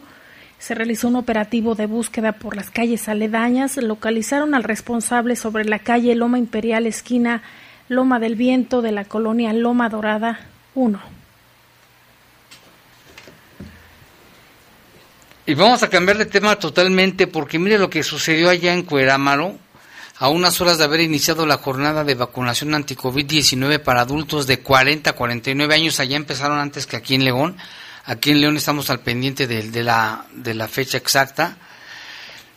Se 0.60 0.74
realizó 0.76 1.08
un 1.10 1.16
operativo 1.16 1.76
de 1.76 1.86
búsqueda 1.86 2.34
por 2.34 2.56
las 2.56 2.70
calles 2.70 3.08
aledañas. 3.10 3.78
Localizaron 3.78 4.54
al 4.56 4.64
responsable 4.64 5.36
sobre 5.36 5.66
la 5.66 5.80
calle 5.80 6.16
Loma 6.16 6.38
Imperial, 6.40 6.86
esquina 6.86 7.42
Loma 7.88 8.20
del 8.20 8.36
Viento 8.36 8.82
de 8.82 8.92
la 8.92 9.06
colonia 9.06 9.54
Loma 9.54 9.90
Dorada 9.90 10.40
1. 10.74 11.00
Y 15.48 15.54
vamos 15.54 15.84
a 15.84 15.90
cambiar 15.90 16.18
de 16.18 16.26
tema 16.26 16.56
totalmente 16.56 17.28
porque 17.28 17.60
mire 17.60 17.78
lo 17.78 17.90
que 17.90 18.02
sucedió 18.02 18.50
allá 18.50 18.74
en 18.74 18.82
Cuerámaro, 18.82 19.60
a 20.18 20.30
unas 20.30 20.60
horas 20.62 20.78
de 20.80 20.86
haber 20.86 21.02
iniciado 21.02 21.46
la 21.46 21.58
jornada 21.58 22.04
de 22.04 22.16
vacunación 22.16 22.74
anti-COVID-19 22.74 23.80
para 23.80 24.02
adultos 24.02 24.48
de 24.48 24.62
40 24.62 25.12
a 25.12 25.14
49 25.14 25.76
años. 25.76 26.00
Allá 26.00 26.16
empezaron 26.16 26.58
antes 26.58 26.88
que 26.88 26.96
aquí 26.96 27.14
en 27.16 27.26
León. 27.26 27.58
Aquí 28.06 28.32
en 28.32 28.42
León 28.42 28.58
estamos 28.58 28.90
al 28.90 29.02
pendiente 29.02 29.46
de, 29.46 29.84
la, 29.84 30.26
de 30.34 30.54
la 30.54 30.68
fecha 30.68 30.98
exacta. 30.98 31.58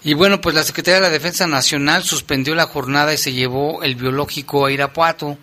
Y 0.03 0.15
bueno, 0.15 0.41
pues 0.41 0.55
la 0.55 0.63
Secretaría 0.63 0.97
de 0.97 1.07
la 1.07 1.11
Defensa 1.11 1.47
Nacional 1.47 2.05
suspendió 2.05 2.55
la 2.55 2.67
jornada 2.67 3.13
y 3.13 3.19
se 3.19 3.33
llevó 3.33 3.83
el 3.83 3.97
biológico 3.97 4.67
a 4.67 4.73
Irapuato 4.73 5.39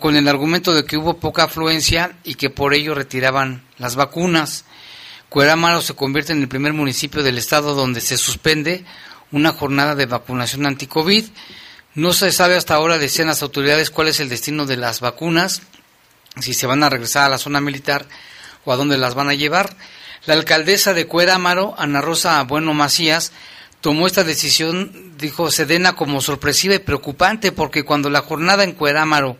con 0.00 0.16
el 0.16 0.28
argumento 0.28 0.74
de 0.74 0.84
que 0.84 0.96
hubo 0.96 1.18
poca 1.18 1.44
afluencia 1.44 2.16
y 2.24 2.34
que 2.34 2.50
por 2.50 2.74
ello 2.74 2.94
retiraban 2.94 3.62
las 3.78 3.96
vacunas. 3.96 4.64
Cuerámaro 5.28 5.80
se 5.80 5.94
convierte 5.94 6.32
en 6.32 6.42
el 6.42 6.48
primer 6.48 6.72
municipio 6.72 7.22
del 7.22 7.38
estado 7.38 7.74
donde 7.74 8.00
se 8.00 8.16
suspende 8.16 8.84
una 9.32 9.52
jornada 9.52 9.94
de 9.94 10.06
vacunación 10.06 10.66
anti-COVID. 10.66 11.26
No 11.94 12.12
se 12.12 12.32
sabe 12.32 12.56
hasta 12.56 12.74
ahora, 12.74 12.98
decían 12.98 13.28
las 13.28 13.42
autoridades, 13.42 13.90
cuál 13.90 14.08
es 14.08 14.20
el 14.20 14.28
destino 14.28 14.66
de 14.66 14.76
las 14.76 15.00
vacunas, 15.00 15.62
si 16.40 16.54
se 16.54 16.66
van 16.66 16.82
a 16.82 16.90
regresar 16.90 17.24
a 17.24 17.30
la 17.30 17.38
zona 17.38 17.60
militar 17.60 18.06
o 18.64 18.72
a 18.72 18.76
dónde 18.76 18.98
las 18.98 19.14
van 19.14 19.28
a 19.28 19.34
llevar. 19.34 19.76
La 20.26 20.34
alcaldesa 20.34 20.92
de 20.92 21.06
Cuerámaro, 21.06 21.74
Ana 21.78 22.00
Rosa 22.00 22.42
Bueno 22.42 22.74
Macías, 22.74 23.32
tomó 23.80 24.06
esta 24.06 24.24
decisión, 24.24 25.14
dijo 25.16 25.50
Sedena, 25.50 25.94
como 25.94 26.20
sorpresiva 26.20 26.74
y 26.74 26.80
preocupante, 26.80 27.52
porque 27.52 27.84
cuando 27.84 28.10
la 28.10 28.20
jornada 28.20 28.64
en 28.64 28.72
Cuerámaro 28.72 29.38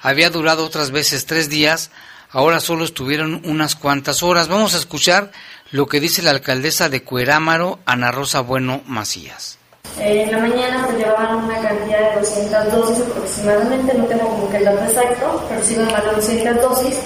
había 0.00 0.30
durado 0.30 0.64
otras 0.64 0.90
veces 0.90 1.26
tres 1.26 1.48
días, 1.48 1.90
ahora 2.30 2.60
solo 2.60 2.84
estuvieron 2.84 3.42
unas 3.44 3.76
cuantas 3.76 4.22
horas. 4.22 4.48
Vamos 4.48 4.74
a 4.74 4.78
escuchar 4.78 5.30
lo 5.70 5.86
que 5.86 6.00
dice 6.00 6.22
la 6.22 6.30
alcaldesa 6.30 6.88
de 6.88 7.02
Cuerámaro, 7.02 7.78
Ana 7.86 8.10
Rosa 8.10 8.40
Bueno 8.40 8.82
Macías. 8.86 9.58
Eh, 9.98 10.24
en 10.24 10.32
la 10.32 10.38
mañana 10.38 10.84
pues 10.86 10.98
llevaban 10.98 11.36
una 11.36 11.60
cantidad 11.60 12.14
de 12.14 12.20
200 12.20 12.72
dosis 12.72 13.04
aproximadamente, 13.10 13.94
no 13.94 14.04
tengo 14.04 14.28
como 14.28 14.50
que 14.50 14.56
el 14.58 14.64
dato 14.64 14.84
exacto, 14.84 15.46
pero 15.48 15.64
sí 15.64 15.76
más 15.76 16.04
de 16.04 16.12
200 16.12 16.56
dosis 16.56 16.96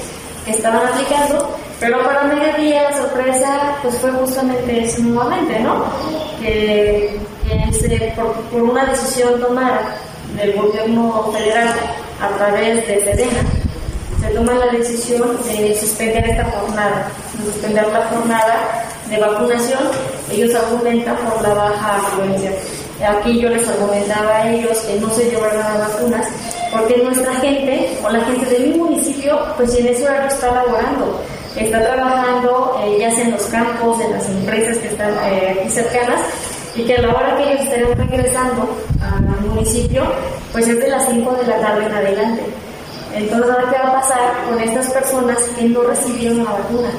que 0.44 0.50
estaban 0.52 0.86
aplicando, 0.86 1.56
pero 1.80 1.98
para 2.04 2.24
mediodía 2.24 2.90
la 2.90 2.96
sorpresa 2.98 3.76
pues 3.80 3.96
fue 3.96 4.10
justamente 4.12 4.84
ese 4.84 5.00
nuevamente, 5.00 5.58
¿no? 5.60 5.84
Que, 6.38 7.18
por, 8.14 8.62
una 8.62 8.84
decisión 8.84 9.40
tomada 9.40 9.96
del 10.36 10.52
gobierno 10.52 11.30
federal 11.32 11.74
a 12.20 12.28
través 12.36 12.86
de 12.86 13.00
Sedena, 13.02 13.40
se 14.20 14.28
toma 14.28 14.52
la 14.52 14.66
decisión 14.66 15.38
de 15.44 15.74
suspender 15.80 16.22
esta 16.28 16.44
jornada, 16.44 17.08
de 17.38 17.50
suspender 17.50 17.86
la 17.86 18.06
jornada 18.08 18.84
de 19.08 19.18
vacunación. 19.18 19.80
Ellos 20.30 20.54
argumentan 20.54 21.16
por 21.16 21.42
la 21.42 21.54
baja 21.54 21.96
afluencia. 21.96 22.52
Aquí 23.08 23.40
yo 23.40 23.48
les 23.48 23.66
argumentaba 23.66 24.36
a 24.36 24.52
ellos 24.52 24.78
que 24.80 25.00
no 25.00 25.08
se 25.10 25.30
llevaran 25.30 25.80
las 25.80 25.94
vacunas 25.94 26.26
porque 26.70 26.98
nuestra 26.98 27.34
gente 27.36 27.98
o 28.04 28.10
la 28.10 28.20
gente 28.26 28.44
de 28.44 28.58
mi 28.60 28.76
municipio, 28.76 29.40
pues 29.56 29.74
en 29.74 29.86
ese 29.86 30.04
horario 30.04 30.28
está 30.28 30.52
laborando, 30.52 31.20
está 31.56 31.82
trabajando 31.82 32.80
eh, 32.84 32.98
ya 33.00 33.10
sea 33.10 33.24
en 33.24 33.32
los 33.32 33.42
campos, 33.46 34.00
en 34.00 34.12
las 34.12 34.28
empresas 34.28 34.78
que 34.78 34.88
están 34.88 35.12
eh, 35.24 35.56
aquí 35.58 35.70
cercanas 35.70 36.20
y 36.74 36.84
que 36.84 36.94
a 36.94 37.02
la 37.02 37.14
hora 37.14 37.36
que 37.36 37.52
ellos 37.52 37.66
estén 37.66 37.96
regresando 37.96 38.68
al 39.00 39.40
municipio, 39.48 40.04
pues 40.52 40.68
es 40.68 40.78
de 40.78 40.88
las 40.88 41.08
5 41.08 41.32
de 41.34 41.46
la 41.46 41.60
tarde 41.60 41.86
en 41.86 41.92
adelante. 41.92 42.42
Entonces, 43.14 43.56
qué 43.70 43.76
va 43.76 43.88
a 43.88 44.00
pasar 44.00 44.44
con 44.48 44.60
estas 44.60 44.88
personas 44.90 45.38
que 45.56 45.64
no 45.64 45.82
recibieron 45.82 46.44
la 46.44 46.52
vacuna? 46.52 46.90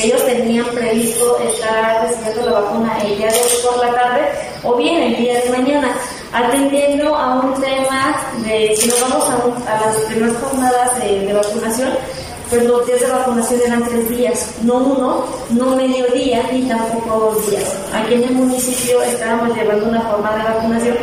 Ellos 0.00 0.24
tenían 0.24 0.66
previsto 0.66 1.36
estar 1.40 2.06
recibiendo 2.06 2.50
la 2.50 2.60
vacuna 2.60 2.98
el 3.02 3.18
día 3.18 3.26
de 3.26 3.38
hoy 3.38 3.48
por 3.64 3.84
la 3.84 3.92
tarde 3.92 4.28
o 4.62 4.76
bien 4.76 5.02
el 5.02 5.16
día 5.16 5.40
de 5.40 5.50
mañana, 5.50 5.88
atendiendo 6.32 7.16
a 7.16 7.40
un 7.40 7.60
tema 7.60 8.16
de, 8.44 8.76
si 8.76 8.88
nos 8.88 9.00
vamos 9.00 9.24
a, 9.28 9.74
a 9.74 9.86
las 9.86 9.96
primeras 10.04 10.36
jornadas 10.36 11.02
de, 11.02 11.26
de 11.26 11.32
vacunación, 11.32 11.90
pues 12.50 12.64
los 12.64 12.86
días 12.86 13.00
de 13.00 13.06
vacunación 13.06 13.60
eran 13.66 13.84
tres 13.84 14.08
días, 14.08 14.50
no 14.62 14.74
uno, 14.76 15.24
no 15.50 15.76
mediodía 15.76 16.42
ni 16.52 16.62
tampoco 16.62 17.32
dos 17.34 17.50
días. 17.50 17.76
Aquí 17.92 18.14
en 18.14 18.24
el 18.24 18.32
municipio 18.32 19.02
estábamos 19.02 19.56
llevando 19.56 19.86
una 19.86 20.00
jornada 20.00 20.38
de 20.38 20.44
vacunación 20.44 20.96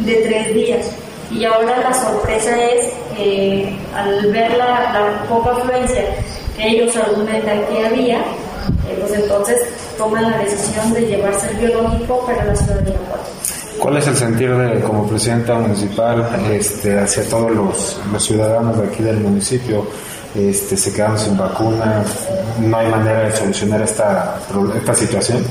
de 0.00 0.14
tres 0.14 0.54
días. 0.54 0.86
Y 1.30 1.44
ahora 1.44 1.78
la 1.78 1.94
sorpresa 1.94 2.50
es 2.62 2.92
al 3.94 4.30
ver 4.32 4.56
la, 4.56 4.92
la 4.92 5.24
poca 5.28 5.52
afluencia 5.52 6.04
que 6.56 6.68
ellos 6.68 6.94
argumentan 6.96 7.64
que 7.66 7.86
había, 7.86 8.18
eh, 8.18 8.98
pues 9.00 9.12
entonces 9.12 9.56
toman 9.96 10.30
la 10.30 10.38
decisión 10.38 10.92
de 10.92 11.00
llevarse 11.00 11.48
el 11.50 11.56
biológico 11.56 12.24
para 12.26 12.44
la 12.44 12.54
ciudad 12.54 12.80
de 12.80 12.90
Irapuato. 12.90 13.22
¿Cuál 13.78 13.96
es 13.96 14.06
el 14.06 14.16
sentir 14.16 14.54
de, 14.54 14.80
como 14.80 15.08
presidenta 15.08 15.54
municipal 15.54 16.28
este, 16.52 16.98
hacia 16.98 17.24
todos 17.28 17.50
los, 17.50 17.98
los 18.12 18.22
ciudadanos 18.22 18.78
de 18.78 18.86
aquí 18.86 19.02
del 19.02 19.20
municipio? 19.20 19.86
Este, 20.34 20.76
se 20.76 20.92
quedaron 20.92 21.18
sin 21.18 21.36
vacuna, 21.36 22.02
no 22.58 22.76
hay 22.78 22.86
manera 22.88 23.20
de 23.24 23.36
solucionar 23.36 23.82
esta, 23.82 24.36
esta 24.76 24.94
situación. 24.94 25.44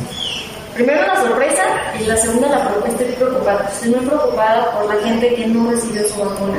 Primero 0.74 1.06
la 1.06 1.16
sorpresa 1.22 1.62
y 2.00 2.06
la 2.06 2.18
segunda 2.18 2.48
la 2.50 2.68
pro- 2.70 2.86
estoy 2.88 3.06
preocupada. 3.08 3.70
Estoy 3.72 3.90
muy 3.92 4.06
preocupada 4.08 4.72
por 4.72 4.96
la 4.96 5.02
gente 5.04 5.36
que 5.36 5.46
no 5.48 5.70
recibió 5.70 6.02
su 6.08 6.20
vacuna. 6.22 6.58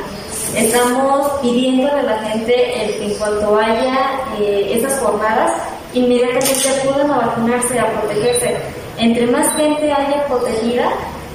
Estamos 0.55 1.31
pidiendo 1.41 1.91
a 1.91 2.01
la 2.03 2.17
gente 2.19 2.85
el 2.85 2.95
que 2.99 3.05
en 3.11 3.13
cuanto 3.15 3.57
haya 3.57 4.11
eh, 4.39 4.71
esas 4.77 4.99
jornadas, 4.99 5.51
inmediatamente 5.93 6.69
acudan 6.81 7.11
a 7.11 7.17
vacunarse, 7.17 7.79
a 7.79 7.91
protegerse. 7.91 8.55
Entre 8.99 9.25
más 9.27 9.53
gente 9.57 9.91
haya 9.91 10.25
protegida, 10.27 10.85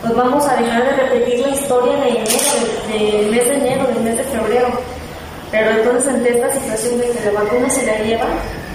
pues 0.01 0.15
vamos 0.15 0.47
a 0.47 0.55
dejar 0.57 0.85
de 0.85 0.91
repetir 1.03 1.41
la 1.41 1.49
historia 1.49 1.97
de 1.97 2.09
enero, 2.11 2.29
de- 2.89 3.19
del 3.19 3.31
mes 3.31 3.49
de 3.49 3.55
enero, 3.57 3.87
del 3.89 4.01
mes 4.05 4.17
de 4.19 4.25
febrero. 4.25 4.69
Pero 5.51 5.71
entonces 5.71 6.13
ante 6.13 6.31
esta 6.37 6.53
situación 6.53 6.99
de 6.99 7.11
que 7.11 7.25
la 7.25 7.41
vacuna 7.41 7.71
se 7.71 7.87
la 7.87 7.99
lleva, 7.99 8.27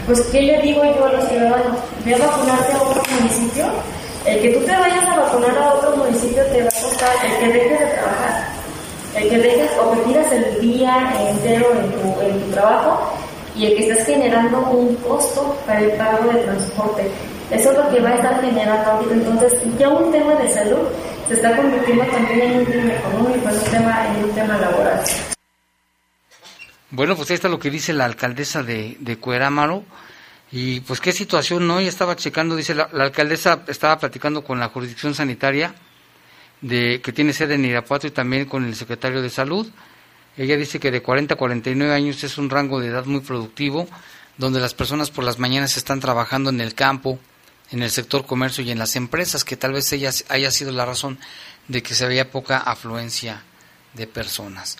pues 0.05 0.21
¿qué 0.31 0.41
le 0.41 0.61
digo 0.61 0.83
yo 0.83 1.05
a 1.05 1.11
los 1.13 1.27
ciudadanos? 1.29 1.77
Ve 2.03 2.15
a 2.15 2.17
vacunarte 2.17 2.73
a 2.73 2.81
otro 2.81 3.03
municipio. 3.19 3.65
El 4.25 4.41
que 4.41 4.49
tú 4.49 4.59
te 4.65 4.71
vayas 4.71 5.03
a 5.05 5.19
vacunar 5.19 5.57
a 5.57 5.73
otro 5.73 5.97
municipio 5.97 6.43
te 6.45 6.63
va 6.63 6.69
a 6.69 6.81
costar 6.81 7.09
el 7.25 7.37
que 7.39 7.59
dejes 7.59 7.79
de 7.79 7.85
trabajar, 7.85 8.47
el 9.15 9.29
que 9.29 9.37
dejes 9.37 9.71
o 9.79 9.91
que 9.91 9.99
tiras 10.01 10.31
el 10.31 10.61
día 10.61 11.13
entero 11.29 11.71
en 11.73 11.91
tu, 11.91 12.21
en 12.21 12.41
tu 12.41 12.51
trabajo 12.51 13.13
y 13.55 13.65
el 13.67 13.75
que 13.75 13.89
estás 13.89 14.05
generando 14.07 14.61
un 14.61 14.95
costo 14.95 15.55
para 15.65 15.81
el 15.81 15.91
pago 15.91 16.31
de 16.31 16.39
transporte. 16.39 17.11
Eso 17.51 17.71
es 17.71 17.77
lo 17.77 17.89
que 17.89 17.99
va 17.99 18.09
a 18.09 18.15
estar 18.15 18.41
generando 18.41 18.91
ahorita. 18.91 19.13
Entonces, 19.13 19.53
ya 19.77 19.89
un 19.89 20.11
tema 20.11 20.33
de 20.35 20.51
salud 20.51 20.87
se 21.27 21.35
está 21.35 21.55
convirtiendo 21.55 22.03
también 22.05 22.41
en 22.41 22.59
un 22.59 22.65
tema 22.65 22.93
económico, 22.93 23.49
en 23.49 23.55
un 23.55 23.71
tema, 23.71 24.07
en 24.07 24.23
un 24.23 24.31
tema 24.31 24.57
laboral. 24.57 25.03
Bueno, 26.95 27.15
pues 27.15 27.31
ahí 27.31 27.33
está 27.33 27.49
lo 27.49 27.57
que 27.57 27.71
dice 27.71 27.91
la 27.91 28.05
alcaldesa 28.05 28.61
de, 28.61 28.97
de 28.99 29.17
Cuerámaro. 29.17 29.83
Y 30.51 30.81
pues 30.81 31.01
qué 31.01 31.11
situación, 31.11 31.65
¿no? 31.65 31.79
Ella 31.79 31.89
estaba 31.89 32.15
checando, 32.15 32.55
dice 32.55 32.75
la, 32.75 32.87
la 32.93 33.05
alcaldesa 33.05 33.63
estaba 33.67 33.97
platicando 33.97 34.43
con 34.43 34.59
la 34.59 34.69
jurisdicción 34.69 35.15
sanitaria 35.15 35.73
de 36.61 37.01
que 37.01 37.11
tiene 37.11 37.33
sede 37.33 37.55
en 37.55 37.65
Irapuato 37.65 38.05
y 38.05 38.11
también 38.11 38.45
con 38.45 38.63
el 38.63 38.75
secretario 38.75 39.23
de 39.23 39.31
Salud. 39.31 39.67
Ella 40.37 40.55
dice 40.55 40.79
que 40.79 40.91
de 40.91 41.01
40 41.01 41.33
a 41.33 41.37
49 41.37 41.91
años 41.91 42.23
es 42.23 42.37
un 42.37 42.51
rango 42.51 42.79
de 42.79 42.89
edad 42.89 43.05
muy 43.05 43.21
productivo, 43.21 43.87
donde 44.37 44.59
las 44.59 44.75
personas 44.75 45.09
por 45.09 45.23
las 45.23 45.39
mañanas 45.39 45.77
están 45.77 45.99
trabajando 45.99 46.51
en 46.51 46.61
el 46.61 46.75
campo, 46.75 47.17
en 47.71 47.81
el 47.81 47.89
sector 47.89 48.27
comercio 48.27 48.63
y 48.63 48.69
en 48.69 48.77
las 48.77 48.95
empresas, 48.95 49.43
que 49.43 49.57
tal 49.57 49.73
vez 49.73 49.91
ella 49.93 50.11
haya 50.29 50.51
sido 50.51 50.71
la 50.71 50.85
razón 50.85 51.17
de 51.67 51.81
que 51.81 51.95
se 51.95 52.05
veía 52.05 52.29
poca 52.29 52.59
afluencia 52.59 53.41
de 53.95 54.05
personas. 54.05 54.77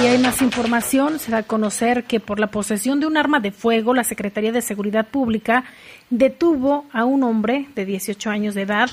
Y 0.00 0.06
hay 0.06 0.18
más 0.18 0.42
información. 0.42 1.18
Se 1.18 1.30
da 1.30 1.38
a 1.38 1.42
conocer 1.42 2.04
que 2.04 2.20
por 2.20 2.38
la 2.38 2.50
posesión 2.50 3.00
de 3.00 3.06
un 3.06 3.16
arma 3.16 3.40
de 3.40 3.50
fuego, 3.50 3.94
la 3.94 4.04
Secretaría 4.04 4.52
de 4.52 4.62
Seguridad 4.62 5.08
Pública 5.08 5.64
detuvo 6.10 6.86
a 6.92 7.04
un 7.04 7.24
hombre 7.24 7.66
de 7.74 7.84
18 7.84 8.30
años 8.30 8.54
de 8.54 8.62
edad. 8.62 8.90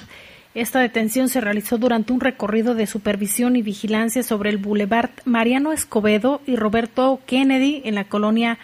Esta 0.56 0.80
detención 0.80 1.30
se 1.30 1.42
realizó 1.42 1.78
durante 1.78 2.14
un 2.14 2.22
recorrido 2.22 2.76
de 2.76 2.88
supervisión 2.88 3.56
y 3.56 3.62
vigilancia 3.62 4.24
sobre 4.24 4.50
el 4.50 4.58
Boulevard 4.58 5.12
Mariano 5.26 5.74
Escobedo 5.74 6.42
y 6.48 6.56
Roberto 6.56 7.20
Kennedy 7.26 7.82
en 7.86 7.96
la 7.96 8.06
colonia 8.06 8.58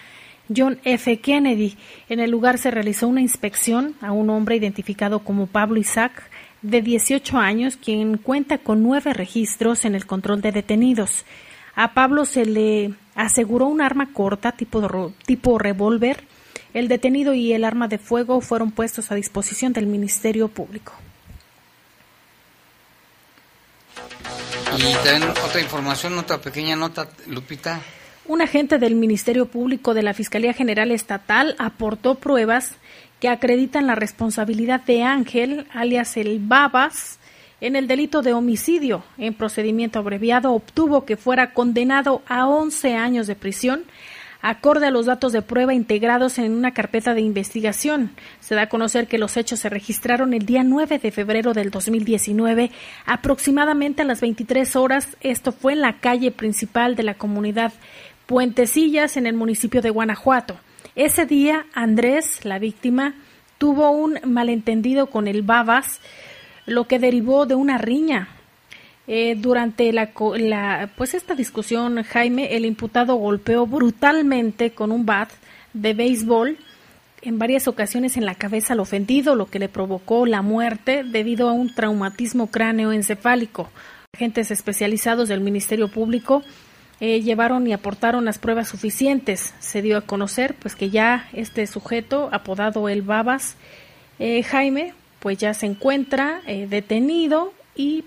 John 0.56 0.80
F. 0.84 1.20
Kennedy. 1.20 1.76
En 2.10 2.20
el 2.20 2.32
lugar 2.32 2.58
se 2.58 2.72
realizó 2.72 3.08
una 3.08 3.22
inspección 3.22 3.96
a 4.02 4.14
un 4.14 4.30
hombre 4.30 4.56
identificado 4.56 5.20
como 5.20 5.48
Pablo 5.48 5.80
Isaac, 5.80 6.31
de 6.62 6.82
18 6.82 7.38
años, 7.38 7.78
quien 7.78 8.18
cuenta 8.18 8.58
con 8.58 8.84
nueve 8.84 9.14
registros 9.14 9.86
en 9.86 9.96
el 9.96 10.06
control 10.06 10.42
de 10.42 10.52
detenidos. 10.52 11.26
A 11.76 11.94
Pablo 11.94 12.26
se 12.26 12.46
le 12.46 12.94
aseguró 13.16 13.68
un 13.68 13.82
arma 13.82 14.14
corta 14.14 14.52
tipo, 14.52 15.14
tipo 15.26 15.58
revólver. 15.58 16.24
El 16.74 16.88
detenido 16.88 17.34
y 17.34 17.54
el 17.54 17.64
arma 17.64 17.88
de 17.88 17.98
fuego 17.98 18.42
fueron 18.42 18.72
puestos 18.72 19.12
a 19.12 19.16
disposición 19.16 19.74
del 19.74 19.88
Ministerio 19.88 20.48
Público. 20.48 20.94
Y 24.78 24.94
también 25.04 25.24
otra 25.24 25.60
información, 25.60 26.18
otra 26.18 26.40
pequeña 26.40 26.76
nota, 26.76 27.10
Lupita. 27.28 27.82
Un 28.26 28.42
agente 28.42 28.78
del 28.78 28.96
Ministerio 28.96 29.48
Público 29.48 29.94
de 29.94 30.04
la 30.04 30.14
Fiscalía 30.14 30.54
General 30.54 30.92
Estatal 30.92 31.56
aportó 31.60 32.16
pruebas 32.16 32.76
que 33.22 33.30
acreditan 33.30 33.88
la 33.88 33.96
responsabilidad 33.96 34.82
de 34.82 35.04
Ángel, 35.04 35.68
alias 35.72 36.18
el 36.18 36.40
Babas, 36.40 37.20
en 37.62 37.76
el 37.76 37.88
delito 37.88 38.24
de 38.24 38.34
homicidio. 38.34 39.04
En 39.20 39.36
procedimiento 39.36 40.00
abreviado 40.00 40.52
obtuvo 40.54 41.06
que 41.06 41.18
fuera 41.18 41.54
condenado 41.54 42.24
a 42.28 42.48
11 42.48 42.96
años 42.96 43.28
de 43.28 43.36
prisión 43.36 43.84
acorde 44.42 44.88
a 44.88 44.92
los 44.92 45.06
datos 45.06 45.34
de 45.34 45.44
prueba 45.44 45.76
integrados 45.76 46.40
en 46.40 46.52
una 46.54 46.74
carpeta 46.74 47.14
de 47.14 47.22
investigación. 47.22 48.10
Se 48.40 48.56
da 48.56 48.64
a 48.64 48.70
conocer 48.70 49.08
que 49.08 49.20
los 49.20 49.38
hechos 49.38 49.60
se 49.60 49.70
registraron 49.70 50.34
el 50.34 50.48
día 50.48 50.64
9 50.64 50.98
de 50.98 51.12
febrero 51.12 51.54
del 51.54 51.70
2019, 51.70 52.72
aproximadamente 53.06 54.02
a 54.02 54.06
las 54.06 54.20
23 54.20 54.76
horas. 54.76 55.16
Esto 55.22 55.52
fue 55.52 55.74
en 55.74 55.82
la 55.82 56.00
calle 56.00 56.32
principal 56.32 56.96
de 56.96 57.04
la 57.04 57.14
comunidad 57.14 57.72
Puentecillas, 58.26 59.16
en 59.16 59.28
el 59.28 59.36
municipio 59.36 59.84
de 59.84 59.92
Guanajuato. 59.92 60.58
Ese 60.96 61.26
día, 61.26 61.66
Andrés, 61.74 62.44
la 62.44 62.60
víctima, 62.60 63.14
tuvo 63.58 63.92
un 63.92 64.20
malentendido 64.26 65.08
con 65.08 65.28
el 65.28 65.42
Babas, 65.42 66.02
lo 66.66 66.86
que 66.86 67.00
derivó 67.00 67.46
de 67.46 67.56
una 67.56 67.78
riña. 67.78 68.28
Eh, 69.08 69.36
durante 69.36 69.92
la, 69.94 70.12
la, 70.38 70.90
pues 70.98 71.14
esta 71.14 71.34
discusión, 71.34 72.04
Jaime, 72.04 72.56
el 72.56 72.66
imputado 72.66 73.16
golpeó 73.16 73.66
brutalmente 73.66 74.72
con 74.72 74.92
un 74.92 75.06
bat 75.06 75.30
de 75.74 75.94
béisbol 75.94 76.58
en 77.22 77.40
varias 77.40 77.68
ocasiones 77.68 78.18
en 78.18 78.26
la 78.26 78.36
cabeza 78.36 78.74
al 78.74 78.80
ofendido, 78.82 79.36
lo 79.36 79.46
que 79.46 79.60
le 79.60 79.70
provocó 79.70 80.26
la 80.26 80.42
muerte 80.42 81.04
debido 81.04 81.50
a 81.50 81.54
un 81.54 81.74
traumatismo 81.74 82.48
cráneoencefálico. 82.48 83.70
Agentes 84.14 84.52
especializados 84.52 85.30
del 85.30 85.40
Ministerio 85.40 85.88
Público 85.88 86.44
eh, 87.02 87.20
llevaron 87.22 87.66
y 87.66 87.74
aportaron 87.74 88.26
las 88.26 88.38
pruebas 88.38 88.70
suficientes. 88.70 89.56
Se 89.60 89.82
dio 89.82 89.98
a 89.98 90.02
conocer 90.02 90.56
pues 90.56 90.76
que 90.76 90.92
ya 90.92 91.28
este 91.34 91.66
sujeto, 91.66 92.30
apodado 92.32 92.90
el 92.90 93.02
Babas, 93.02 93.56
eh, 94.20 94.44
Jaime, 94.44 94.94
pues 95.20 95.40
ya 95.40 95.56
se 95.56 95.66
encuentra 95.66 96.42
eh, 96.46 96.68
detenido 96.70 97.54
y 97.76 98.04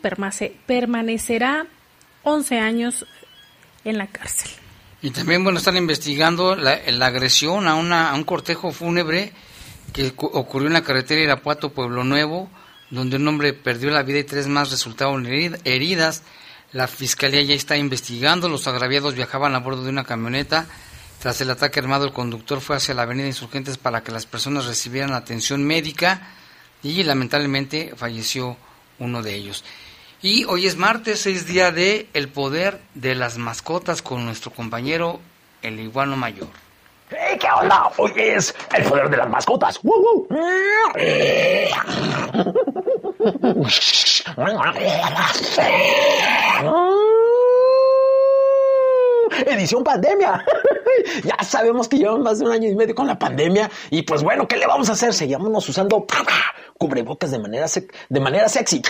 permanecerá 0.67 1.67
11 2.23 2.59
años 2.61 3.05
en 3.85 3.99
la 3.99 4.07
cárcel. 4.07 4.53
Y 5.03 5.11
también, 5.11 5.43
bueno, 5.43 5.59
están 5.59 5.77
investigando 5.77 6.55
la, 6.55 6.79
agresión 7.05 7.67
a, 7.67 7.75
una, 7.75 8.15
un 8.15 8.23
cortejo 8.23 8.71
fúnebre 8.71 9.33
que 9.93 10.13
ocurrió 10.17 10.69
en 10.69 10.73
la 10.73 10.85
carretera 10.85 11.21
Irapuato 11.21 11.73
Pueblo 11.73 12.05
Nuevo, 12.05 12.49
donde 12.91 13.17
un 13.17 13.27
hombre 13.27 13.55
perdió 13.55 13.91
la 13.91 14.05
vida 14.05 14.21
y 14.21 14.25
tres 14.25 14.47
más 14.47 14.71
resultaron 14.71 15.27
heridas. 15.27 16.23
La 16.75 16.89
fiscalía 16.89 17.41
ya 17.43 17.55
está 17.55 17.77
investigando. 17.77 18.49
Los 18.49 18.67
agraviados 18.67 19.15
viajaban 19.15 19.55
a 19.55 19.61
bordo 19.61 19.85
de 19.85 19.91
una 19.91 20.03
camioneta. 20.03 20.67
Tras 21.21 21.41
el 21.41 21.51
ataque 21.51 21.79
armado, 21.79 22.05
el 22.05 22.13
conductor 22.13 22.61
fue 22.61 22.75
hacia 22.75 22.95
la 22.95 23.03
avenida 23.03 23.29
Insurgentes 23.29 23.79
para 23.79 24.03
que 24.03 24.11
las 24.11 24.27
personas 24.27 24.67
recibieran 24.67 25.13
atención 25.13 25.65
médica 25.65 26.35
y 26.83 27.05
lamentablemente 27.05 27.95
falleció 27.97 28.57
uno 28.99 29.23
de 29.23 29.37
ellos. 29.37 29.65
Y 30.21 30.45
hoy 30.47 30.67
es 30.67 30.77
martes, 30.77 31.27
es 31.27 31.47
día 31.47 31.71
de 31.71 32.09
El 32.13 32.29
Poder 32.29 32.81
de 32.95 33.15
las 33.15 33.39
Mascotas 33.39 34.03
con 34.03 34.25
nuestro 34.25 34.51
compañero 34.51 35.21
el 35.63 35.79
iguano 35.79 36.17
mayor. 36.17 36.64
¡Hey, 37.17 37.39
qué 37.39 37.47
onda! 37.49 37.91
Hoy 37.97 38.13
es 38.17 38.55
El 38.75 38.83
Poder 38.85 39.09
de 39.09 39.17
las 39.17 39.29
Mascotas. 39.29 39.79
¡Woo, 39.83 40.27
Edición 49.47 49.85
pandemia. 49.85 50.45
ya 51.25 51.37
sabemos 51.43 51.89
que 51.89 51.99
llevamos 51.99 52.21
más 52.21 52.39
de 52.39 52.47
un 52.47 52.53
año 52.53 52.69
y 52.69 52.75
medio 52.75 52.95
con 52.95 53.07
la 53.07 53.19
pandemia 53.19 53.71
y 53.91 54.03
pues 54.03 54.23
bueno, 54.23 54.49
¿qué 54.49 54.57
le 54.57 54.67
vamos 54.67 54.89
a 54.89 54.93
hacer? 54.93 55.13
Seguimos 55.13 55.69
usando 55.69 56.07
cubrebocas 56.79 57.31
de 57.31 57.39
manera, 57.39 57.67
de 58.09 58.21
manera 58.21 58.49
sexy. 58.49 58.83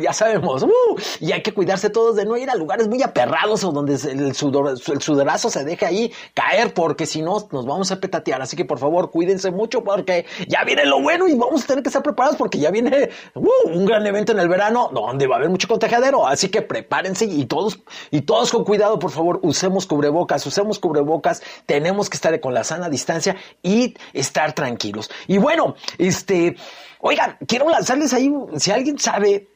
Ya 0.00 0.12
sabemos. 0.12 0.62
Uh, 0.62 0.96
y 1.20 1.32
hay 1.32 1.42
que 1.42 1.52
cuidarse 1.52 1.90
todos 1.90 2.16
de 2.16 2.24
no 2.24 2.36
ir 2.36 2.50
a 2.50 2.54
lugares 2.54 2.88
muy 2.88 3.02
aperrados 3.02 3.64
o 3.64 3.72
donde 3.72 3.94
el, 3.94 4.34
sudor, 4.34 4.68
el 4.68 5.02
sudorazo 5.02 5.50
se 5.50 5.64
deje 5.64 5.86
ahí 5.86 6.12
caer 6.34 6.74
porque 6.74 7.06
si 7.06 7.22
no 7.22 7.48
nos 7.50 7.66
vamos 7.66 7.90
a 7.90 8.00
petatear. 8.00 8.42
Así 8.42 8.56
que 8.56 8.64
por 8.64 8.78
favor 8.78 9.10
cuídense 9.10 9.50
mucho 9.50 9.82
porque 9.82 10.26
ya 10.48 10.64
viene 10.64 10.84
lo 10.84 11.00
bueno 11.00 11.26
y 11.26 11.34
vamos 11.34 11.64
a 11.64 11.66
tener 11.66 11.82
que 11.82 11.88
estar 11.88 12.02
preparados 12.02 12.36
porque 12.36 12.58
ya 12.58 12.70
viene 12.70 13.10
uh, 13.34 13.68
un 13.68 13.84
gran 13.84 14.06
evento 14.06 14.32
en 14.32 14.38
el 14.38 14.48
verano 14.48 14.90
donde 14.92 15.26
va 15.26 15.36
a 15.36 15.38
haber 15.38 15.50
mucho 15.50 15.66
contagiadero. 15.66 16.26
Así 16.26 16.48
que 16.48 16.62
prepárense 16.62 17.24
y 17.24 17.46
todos, 17.46 17.80
y 18.10 18.20
todos 18.22 18.50
con 18.52 18.64
cuidado, 18.64 18.98
por 18.98 19.10
favor, 19.10 19.40
usemos 19.42 19.86
cubrebocas, 19.86 20.46
usemos 20.46 20.78
cubrebocas. 20.78 21.42
Tenemos 21.66 22.08
que 22.10 22.16
estar 22.16 22.38
con 22.40 22.54
la 22.54 22.64
sana 22.64 22.88
distancia 22.88 23.36
y 23.62 23.94
estar 24.12 24.52
tranquilos. 24.52 25.10
Y 25.26 25.38
bueno, 25.38 25.74
este... 25.98 26.56
Oigan, 27.00 27.36
quiero 27.46 27.68
lanzarles 27.68 28.12
ahí, 28.12 28.30
si 28.56 28.70
alguien 28.70 28.98
sabe, 28.98 29.48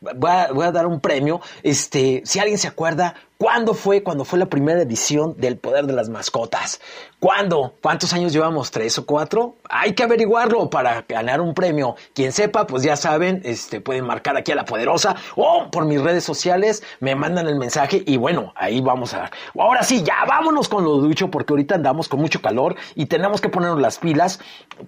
voy 0.00 0.30
a, 0.30 0.52
voy 0.52 0.66
a, 0.66 0.72
dar 0.72 0.86
un 0.86 1.00
premio, 1.00 1.40
este, 1.62 2.22
si 2.24 2.38
alguien 2.38 2.58
se 2.58 2.68
acuerda, 2.68 3.14
¿cuándo 3.40 3.72
fue, 3.72 4.02
cuando 4.02 4.26
fue 4.26 4.38
la 4.38 4.46
primera 4.46 4.82
edición 4.82 5.34
del 5.38 5.56
Poder 5.56 5.86
de 5.86 5.94
las 5.94 6.10
Mascotas? 6.10 6.78
¿Cuándo? 7.18 7.74
¿Cuántos 7.82 8.12
años 8.12 8.32
llevamos? 8.32 8.70
¿Tres 8.70 8.98
o 8.98 9.06
cuatro? 9.06 9.56
Hay 9.68 9.94
que 9.94 10.02
averiguarlo 10.02 10.68
para 10.68 11.04
ganar 11.08 11.40
un 11.40 11.54
premio. 11.54 11.96
Quien 12.14 12.32
sepa, 12.32 12.66
pues 12.66 12.82
ya 12.82 12.96
saben, 12.96 13.40
este, 13.44 13.80
pueden 13.80 14.04
marcar 14.06 14.36
aquí 14.36 14.52
a 14.52 14.54
la 14.54 14.64
poderosa 14.66 15.16
o 15.36 15.70
por 15.70 15.86
mis 15.86 16.00
redes 16.02 16.24
sociales 16.24 16.82
me 17.00 17.14
mandan 17.14 17.46
el 17.46 17.56
mensaje 17.56 18.02
y 18.06 18.18
bueno, 18.18 18.52
ahí 18.56 18.80
vamos 18.82 19.14
a. 19.14 19.30
Ahora 19.58 19.82
sí, 19.82 20.02
ya 20.02 20.24
vámonos 20.26 20.68
con 20.68 20.84
lo 20.84 20.96
ducho 20.96 21.30
porque 21.30 21.54
ahorita 21.54 21.74
andamos 21.74 22.08
con 22.08 22.20
mucho 22.20 22.42
calor 22.42 22.76
y 22.94 23.06
tenemos 23.06 23.40
que 23.40 23.48
ponernos 23.48 23.80
las 23.80 23.98
pilas. 23.98 24.40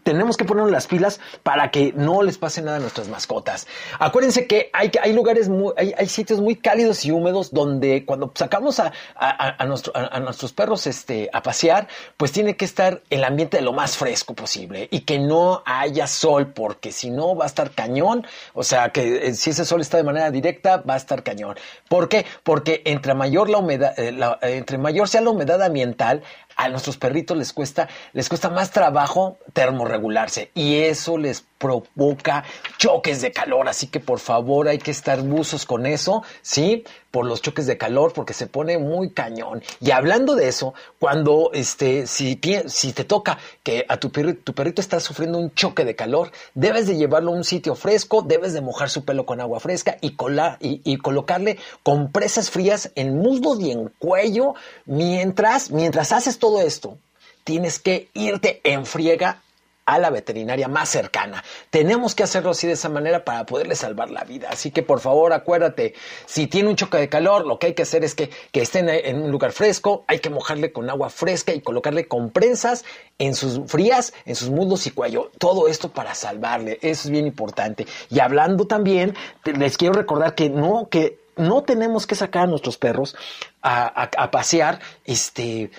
Tenemos 0.02 0.36
que 0.36 0.44
ponernos 0.44 0.72
las 0.72 0.86
pilas 0.86 1.20
para 1.42 1.70
que 1.70 1.92
no 1.96 2.22
les 2.22 2.36
pase 2.36 2.60
nada 2.60 2.76
a 2.76 2.80
nuestras 2.80 3.08
mascotas. 3.08 3.66
Acuérdense 3.98 4.46
que 4.46 4.70
hay, 4.74 4.90
hay 5.02 5.12
lugares, 5.14 5.48
muy, 5.48 5.72
hay, 5.76 5.94
hay 5.96 6.06
sitios 6.06 6.40
muy 6.40 6.56
cálidos 6.56 7.04
y 7.04 7.10
húmedos 7.10 7.50
donde 7.52 8.04
cuando 8.04 8.30
sacamos 8.42 8.80
a, 8.80 8.92
a, 9.14 9.62
a, 9.62 9.66
nuestro, 9.66 9.92
a, 9.94 10.18
nuestros 10.18 10.52
perros 10.52 10.88
este, 10.88 11.30
a 11.32 11.42
pasear, 11.42 11.86
pues 12.16 12.32
tiene 12.32 12.56
que 12.56 12.64
estar 12.64 13.00
el 13.08 13.22
ambiente 13.22 13.58
de 13.58 13.62
lo 13.62 13.72
más 13.72 13.96
fresco 13.96 14.34
posible 14.34 14.88
y 14.90 15.00
que 15.00 15.20
no 15.20 15.62
haya 15.64 16.08
sol, 16.08 16.48
porque 16.52 16.90
si 16.90 17.10
no 17.10 17.36
va 17.36 17.44
a 17.44 17.46
estar 17.46 17.70
cañón. 17.70 18.26
O 18.52 18.64
sea, 18.64 18.90
que 18.90 19.32
si 19.34 19.50
ese 19.50 19.64
sol 19.64 19.80
está 19.80 19.96
de 19.96 20.02
manera 20.02 20.30
directa, 20.32 20.78
va 20.78 20.94
a 20.94 20.96
estar 20.96 21.22
cañón. 21.22 21.56
¿Por 21.88 22.08
qué? 22.08 22.26
Porque 22.42 22.82
entre 22.84 23.14
mayor 23.14 23.48
la 23.48 23.58
humedad, 23.58 23.94
eh, 23.96 24.12
entre 24.42 24.76
mayor 24.76 25.08
sea 25.08 25.20
la 25.20 25.30
humedad 25.30 25.62
ambiental, 25.62 26.22
a 26.56 26.68
nuestros 26.68 26.96
perritos 26.96 27.36
les 27.36 27.52
cuesta, 27.52 27.88
les 28.12 28.28
cuesta 28.28 28.50
más 28.50 28.70
trabajo 28.70 29.38
termorregularse 29.52 30.50
y 30.54 30.76
eso 30.78 31.18
les 31.18 31.44
provoca 31.62 32.42
choques 32.76 33.22
de 33.22 33.30
calor. 33.30 33.68
Así 33.68 33.86
que 33.86 34.00
por 34.00 34.18
favor 34.18 34.66
hay 34.66 34.78
que 34.78 34.90
estar 34.90 35.22
buzos 35.22 35.64
con 35.64 35.86
eso, 35.86 36.24
¿sí? 36.42 36.84
Por 37.12 37.24
los 37.26 37.40
choques 37.40 37.66
de 37.66 37.78
calor, 37.78 38.12
porque 38.14 38.32
se 38.34 38.46
pone 38.48 38.78
muy 38.78 39.10
cañón. 39.10 39.62
Y 39.80 39.92
hablando 39.92 40.34
de 40.34 40.48
eso, 40.48 40.74
cuando 40.98 41.50
este, 41.52 42.06
si, 42.08 42.40
si 42.66 42.92
te 42.92 43.04
toca 43.04 43.38
que 43.62 43.84
a 43.88 43.98
tu 43.98 44.10
perrito, 44.10 44.40
tu 44.42 44.54
perrito 44.54 44.80
está 44.80 44.98
sufriendo 44.98 45.38
un 45.38 45.54
choque 45.54 45.84
de 45.84 45.94
calor, 45.94 46.32
debes 46.54 46.88
de 46.88 46.96
llevarlo 46.96 47.30
a 47.30 47.36
un 47.36 47.44
sitio 47.44 47.76
fresco, 47.76 48.22
debes 48.22 48.54
de 48.54 48.60
mojar 48.60 48.90
su 48.90 49.04
pelo 49.04 49.24
con 49.24 49.40
agua 49.40 49.60
fresca 49.60 49.98
y, 50.00 50.16
colar, 50.16 50.56
y, 50.60 50.80
y 50.84 50.96
colocarle 50.96 51.58
compresas 51.84 52.50
frías 52.50 52.90
en 52.96 53.18
muslos 53.18 53.60
y 53.60 53.70
en 53.70 53.88
cuello 53.98 54.54
mientras, 54.86 55.70
mientras 55.70 56.10
haces 56.12 56.38
todo 56.42 56.60
esto, 56.60 56.98
tienes 57.44 57.78
que 57.78 58.08
irte 58.14 58.60
en 58.64 58.84
friega 58.84 59.42
a 59.86 60.00
la 60.00 60.10
veterinaria 60.10 60.66
más 60.66 60.88
cercana. 60.88 61.44
Tenemos 61.70 62.16
que 62.16 62.24
hacerlo 62.24 62.50
así 62.50 62.66
de 62.66 62.72
esa 62.72 62.88
manera 62.88 63.24
para 63.24 63.46
poderle 63.46 63.76
salvar 63.76 64.10
la 64.10 64.24
vida. 64.24 64.48
Así 64.50 64.72
que 64.72 64.82
por 64.82 64.98
favor 64.98 65.32
acuérdate, 65.32 65.94
si 66.26 66.48
tiene 66.48 66.68
un 66.68 66.74
choque 66.74 66.98
de 66.98 67.08
calor, 67.08 67.46
lo 67.46 67.60
que 67.60 67.68
hay 67.68 67.74
que 67.74 67.82
hacer 67.82 68.02
es 68.02 68.16
que, 68.16 68.28
que 68.50 68.60
esté 68.60 68.80
en 69.08 69.22
un 69.22 69.30
lugar 69.30 69.52
fresco, 69.52 70.02
hay 70.08 70.18
que 70.18 70.30
mojarle 70.30 70.72
con 70.72 70.90
agua 70.90 71.10
fresca 71.10 71.54
y 71.54 71.60
colocarle 71.60 72.08
compresas 72.08 72.84
en 73.18 73.36
sus 73.36 73.60
frías, 73.70 74.12
en 74.24 74.34
sus 74.34 74.50
muslos 74.50 74.84
y 74.88 74.90
cuello. 74.90 75.30
Todo 75.38 75.68
esto 75.68 75.90
para 75.92 76.16
salvarle. 76.16 76.80
Eso 76.82 77.06
es 77.06 77.10
bien 77.10 77.28
importante. 77.28 77.86
Y 78.10 78.18
hablando 78.18 78.66
también, 78.66 79.14
les 79.44 79.76
quiero 79.76 79.94
recordar 79.94 80.34
que 80.34 80.50
no, 80.50 80.88
que 80.90 81.20
no 81.36 81.62
tenemos 81.62 82.08
que 82.08 82.16
sacar 82.16 82.44
a 82.44 82.46
nuestros 82.48 82.78
perros 82.78 83.14
a, 83.62 83.84
a, 83.84 84.10
a 84.24 84.30
pasear, 84.32 84.80
este, 85.04 85.70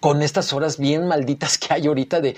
con 0.00 0.22
estas 0.22 0.52
horas 0.52 0.78
bien 0.78 1.06
malditas 1.06 1.58
que 1.58 1.74
hay 1.74 1.86
ahorita 1.86 2.20
de, 2.20 2.36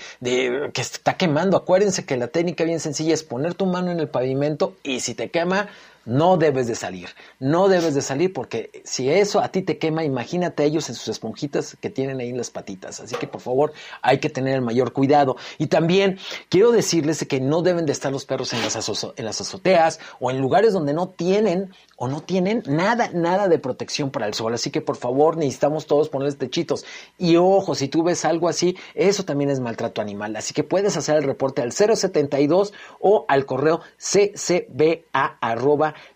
que 0.73 0.81
está 0.81 1.15
quemando. 1.15 1.57
Acuérdense 1.57 2.05
que 2.05 2.17
la 2.17 2.27
técnica 2.27 2.63
bien 2.63 2.79
sencilla 2.79 3.13
es 3.13 3.23
poner 3.23 3.55
tu 3.55 3.65
mano 3.65 3.91
en 3.91 3.99
el 3.99 4.09
pavimento 4.09 4.75
y 4.83 4.99
si 4.99 5.15
te 5.15 5.31
quema, 5.31 5.69
no 6.05 6.37
debes 6.37 6.67
de 6.67 6.75
salir. 6.75 7.09
No 7.39 7.67
debes 7.67 7.95
de 7.95 8.01
salir 8.01 8.33
porque 8.33 8.81
si 8.83 9.09
eso 9.09 9.39
a 9.39 9.49
ti 9.49 9.61
te 9.61 9.77
quema, 9.77 10.03
imagínate 10.03 10.63
a 10.63 10.65
ellos 10.65 10.89
en 10.89 10.95
sus 10.95 11.07
esponjitas 11.07 11.77
que 11.79 11.89
tienen 11.89 12.19
ahí 12.19 12.29
en 12.29 12.37
las 12.37 12.49
patitas. 12.49 12.99
Así 12.99 13.15
que 13.15 13.27
por 13.27 13.41
favor 13.41 13.73
hay 14.01 14.19
que 14.19 14.29
tener 14.29 14.55
el 14.55 14.61
mayor 14.61 14.93
cuidado. 14.93 15.37
Y 15.57 15.67
también 15.67 16.19
quiero 16.49 16.71
decirles 16.71 17.25
que 17.27 17.39
no 17.39 17.61
deben 17.61 17.85
de 17.85 17.93
estar 17.93 18.11
los 18.11 18.25
perros 18.25 18.53
en 18.53 18.61
las, 18.61 18.75
azoteas 18.75 19.99
o 20.19 20.31
en 20.31 20.39
lugares 20.39 20.73
donde 20.73 20.93
no 20.93 21.09
tienen 21.09 21.73
o 21.95 22.07
no 22.07 22.21
tienen 22.21 22.63
nada, 22.65 23.09
nada 23.13 23.47
de 23.47 23.59
protección 23.59 24.11
para 24.11 24.27
el 24.27 24.33
sol. 24.33 24.53
Así 24.53 24.71
que 24.71 24.81
por 24.81 24.97
favor 24.97 25.37
necesitamos 25.37 25.85
todos 25.87 26.09
ponerles 26.09 26.37
techitos. 26.37 26.85
Y 27.17 27.37
ojo, 27.37 27.75
si 27.75 27.87
tú 27.87 28.03
ves 28.03 28.25
algo 28.25 28.49
así, 28.49 28.75
eso 28.93 29.23
también 29.23 29.49
es 29.49 29.59
maltrato 29.59 30.01
animal. 30.01 30.35
Así 30.35 30.53
que 30.53 30.63
puedes 30.63 30.97
hacer 30.97 31.17
el 31.17 31.23
reporte 31.23 31.61
al 31.61 31.71
072 31.71 32.73
o 32.99 33.25
al 33.27 33.45
correo 33.45 33.81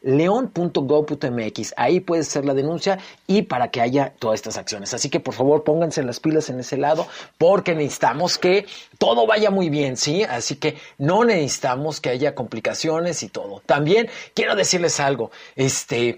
ccba.leon.gov.mx. 0.01 1.73
Ahí 1.77 1.99
puedes 1.99 2.27
hacer 2.27 2.45
la 2.45 2.53
denuncia 2.53 2.99
y 3.25 3.43
para 3.43 3.69
que 3.71 3.81
haya 3.81 4.13
todas 4.19 4.35
estas 4.35 4.57
acciones. 4.57 4.93
Así 4.93 5.09
que 5.09 5.19
por 5.19 5.33
favor 5.33 5.63
pónganse 5.63 6.03
las 6.03 6.19
pilas 6.19 6.49
en 6.49 6.59
ese 6.59 6.77
lado 6.77 7.07
porque 7.37 7.75
necesitamos 7.75 8.37
que 8.37 8.65
todo 8.97 9.27
vaya 9.27 9.51
muy 9.51 9.69
bien, 9.69 9.97
¿sí? 9.97 10.23
Así 10.23 10.55
que 10.55 10.77
no 10.97 11.23
necesitamos 11.23 12.01
que 12.01 12.09
haya 12.09 12.35
complicaciones 12.35 13.23
y 13.23 13.29
todo. 13.29 13.61
También 13.65 14.09
quiero 14.33 14.55
decirles 14.55 14.99
algo, 14.99 15.31
este, 15.55 16.17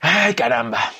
ay 0.00 0.34
caramba, 0.34 0.92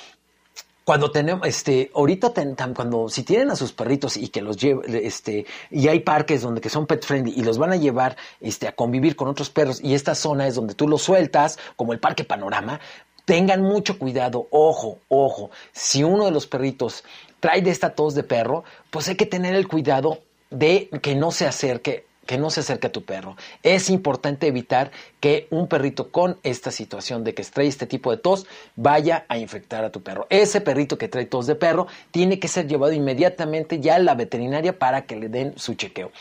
cuando 0.85 1.09
tenemos, 1.11 1.47
este, 1.47 1.91
ahorita 1.95 2.31
cuando 2.75 3.09
si 3.09 3.23
tienen 3.23 3.49
a 3.49 3.55
sus 3.55 3.73
perritos 3.73 4.15
y 4.17 4.27
que 4.29 4.41
los 4.41 4.55
lleven, 4.55 4.83
este, 4.95 5.45
y 5.71 5.87
hay 5.87 6.01
parques 6.01 6.43
donde 6.43 6.61
que 6.61 6.69
son 6.69 6.85
pet 6.85 7.03
friendly 7.03 7.33
y 7.35 7.43
los 7.43 7.57
van 7.57 7.73
a 7.73 7.75
llevar, 7.75 8.15
este, 8.39 8.67
a 8.67 8.75
convivir 8.75 9.15
con 9.15 9.27
otros 9.27 9.49
perros 9.49 9.81
y 9.83 9.95
esta 9.95 10.13
zona 10.13 10.47
es 10.47 10.53
donde 10.53 10.75
tú 10.75 10.87
los 10.87 11.01
sueltas, 11.01 11.57
como 11.75 11.91
el 11.91 11.99
Parque 11.99 12.23
Panorama, 12.23 12.79
tengan 13.25 13.63
mucho 13.63 13.97
cuidado, 13.97 14.47
ojo, 14.51 14.99
ojo, 15.09 15.49
si 15.71 16.03
uno 16.03 16.25
de 16.25 16.31
los 16.31 16.45
perritos 16.45 17.03
trae 17.39 17.63
de 17.63 17.71
esta 17.71 17.95
tos 17.95 18.13
de 18.13 18.21
perro, 18.21 18.63
pues 18.91 19.07
hay 19.07 19.15
que 19.15 19.25
tener 19.25 19.55
el 19.55 19.67
cuidado 19.67 20.19
de 20.51 20.89
que 21.01 21.15
no 21.15 21.31
se 21.31 21.47
acerque 21.47 22.05
que 22.25 22.37
no 22.37 22.49
se 22.49 22.61
acerque 22.61 22.87
a 22.87 22.91
tu 22.91 23.03
perro. 23.03 23.35
Es 23.63 23.89
importante 23.89 24.47
evitar 24.47 24.91
que 25.19 25.47
un 25.49 25.67
perrito 25.67 26.11
con 26.11 26.37
esta 26.43 26.71
situación 26.71 27.23
de 27.23 27.33
que 27.33 27.43
trae 27.43 27.67
este 27.67 27.87
tipo 27.87 28.11
de 28.11 28.17
tos 28.17 28.45
vaya 28.75 29.25
a 29.27 29.37
infectar 29.37 29.83
a 29.83 29.91
tu 29.91 30.01
perro. 30.01 30.27
Ese 30.29 30.61
perrito 30.61 30.97
que 30.97 31.07
trae 31.07 31.25
tos 31.25 31.47
de 31.47 31.55
perro 31.55 31.87
tiene 32.11 32.39
que 32.39 32.47
ser 32.47 32.67
llevado 32.67 32.93
inmediatamente 32.93 33.79
ya 33.79 33.95
a 33.95 33.99
la 33.99 34.15
veterinaria 34.15 34.77
para 34.77 35.05
que 35.05 35.15
le 35.15 35.29
den 35.29 35.53
su 35.57 35.75
chequeo. 35.75 36.11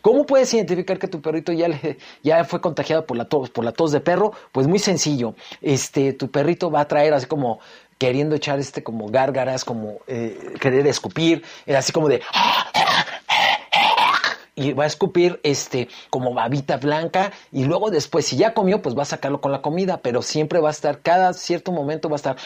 ¿Cómo 0.00 0.24
puedes 0.24 0.52
identificar 0.54 0.98
que 0.98 1.08
tu 1.08 1.20
perrito 1.20 1.52
ya, 1.52 1.68
ya 2.22 2.44
fue 2.44 2.60
contagiado 2.60 3.04
por 3.06 3.16
la, 3.16 3.26
tos, 3.26 3.50
por 3.50 3.64
la 3.64 3.72
tos 3.72 3.92
de 3.92 4.00
perro? 4.00 4.32
Pues 4.52 4.66
muy 4.66 4.78
sencillo. 4.78 5.34
Este, 5.60 6.12
tu 6.14 6.30
perrito 6.30 6.70
va 6.70 6.80
a 6.80 6.88
traer 6.88 7.12
así 7.12 7.26
como 7.26 7.60
queriendo 8.00 8.34
echar 8.34 8.58
este 8.58 8.82
como 8.82 9.08
gárgaras, 9.08 9.62
como 9.62 9.98
eh, 10.06 10.54
querer 10.58 10.86
escupir, 10.86 11.44
eh, 11.66 11.76
así 11.76 11.92
como 11.92 12.08
de 12.08 12.22
y 14.60 14.74
va 14.74 14.84
a 14.84 14.86
escupir 14.86 15.40
este 15.42 15.88
como 16.10 16.34
babita 16.34 16.76
blanca 16.76 17.32
y 17.50 17.64
luego 17.64 17.90
después 17.90 18.26
si 18.26 18.36
ya 18.36 18.52
comió 18.52 18.82
pues 18.82 18.96
va 18.96 19.02
a 19.02 19.06
sacarlo 19.06 19.40
con 19.40 19.52
la 19.52 19.62
comida 19.62 20.02
pero 20.02 20.22
siempre 20.22 20.60
va 20.60 20.68
a 20.68 20.72
estar 20.72 21.00
cada 21.00 21.32
cierto 21.32 21.72
momento 21.72 22.08
va 22.08 22.16
a 22.16 22.16
estar 22.16 22.36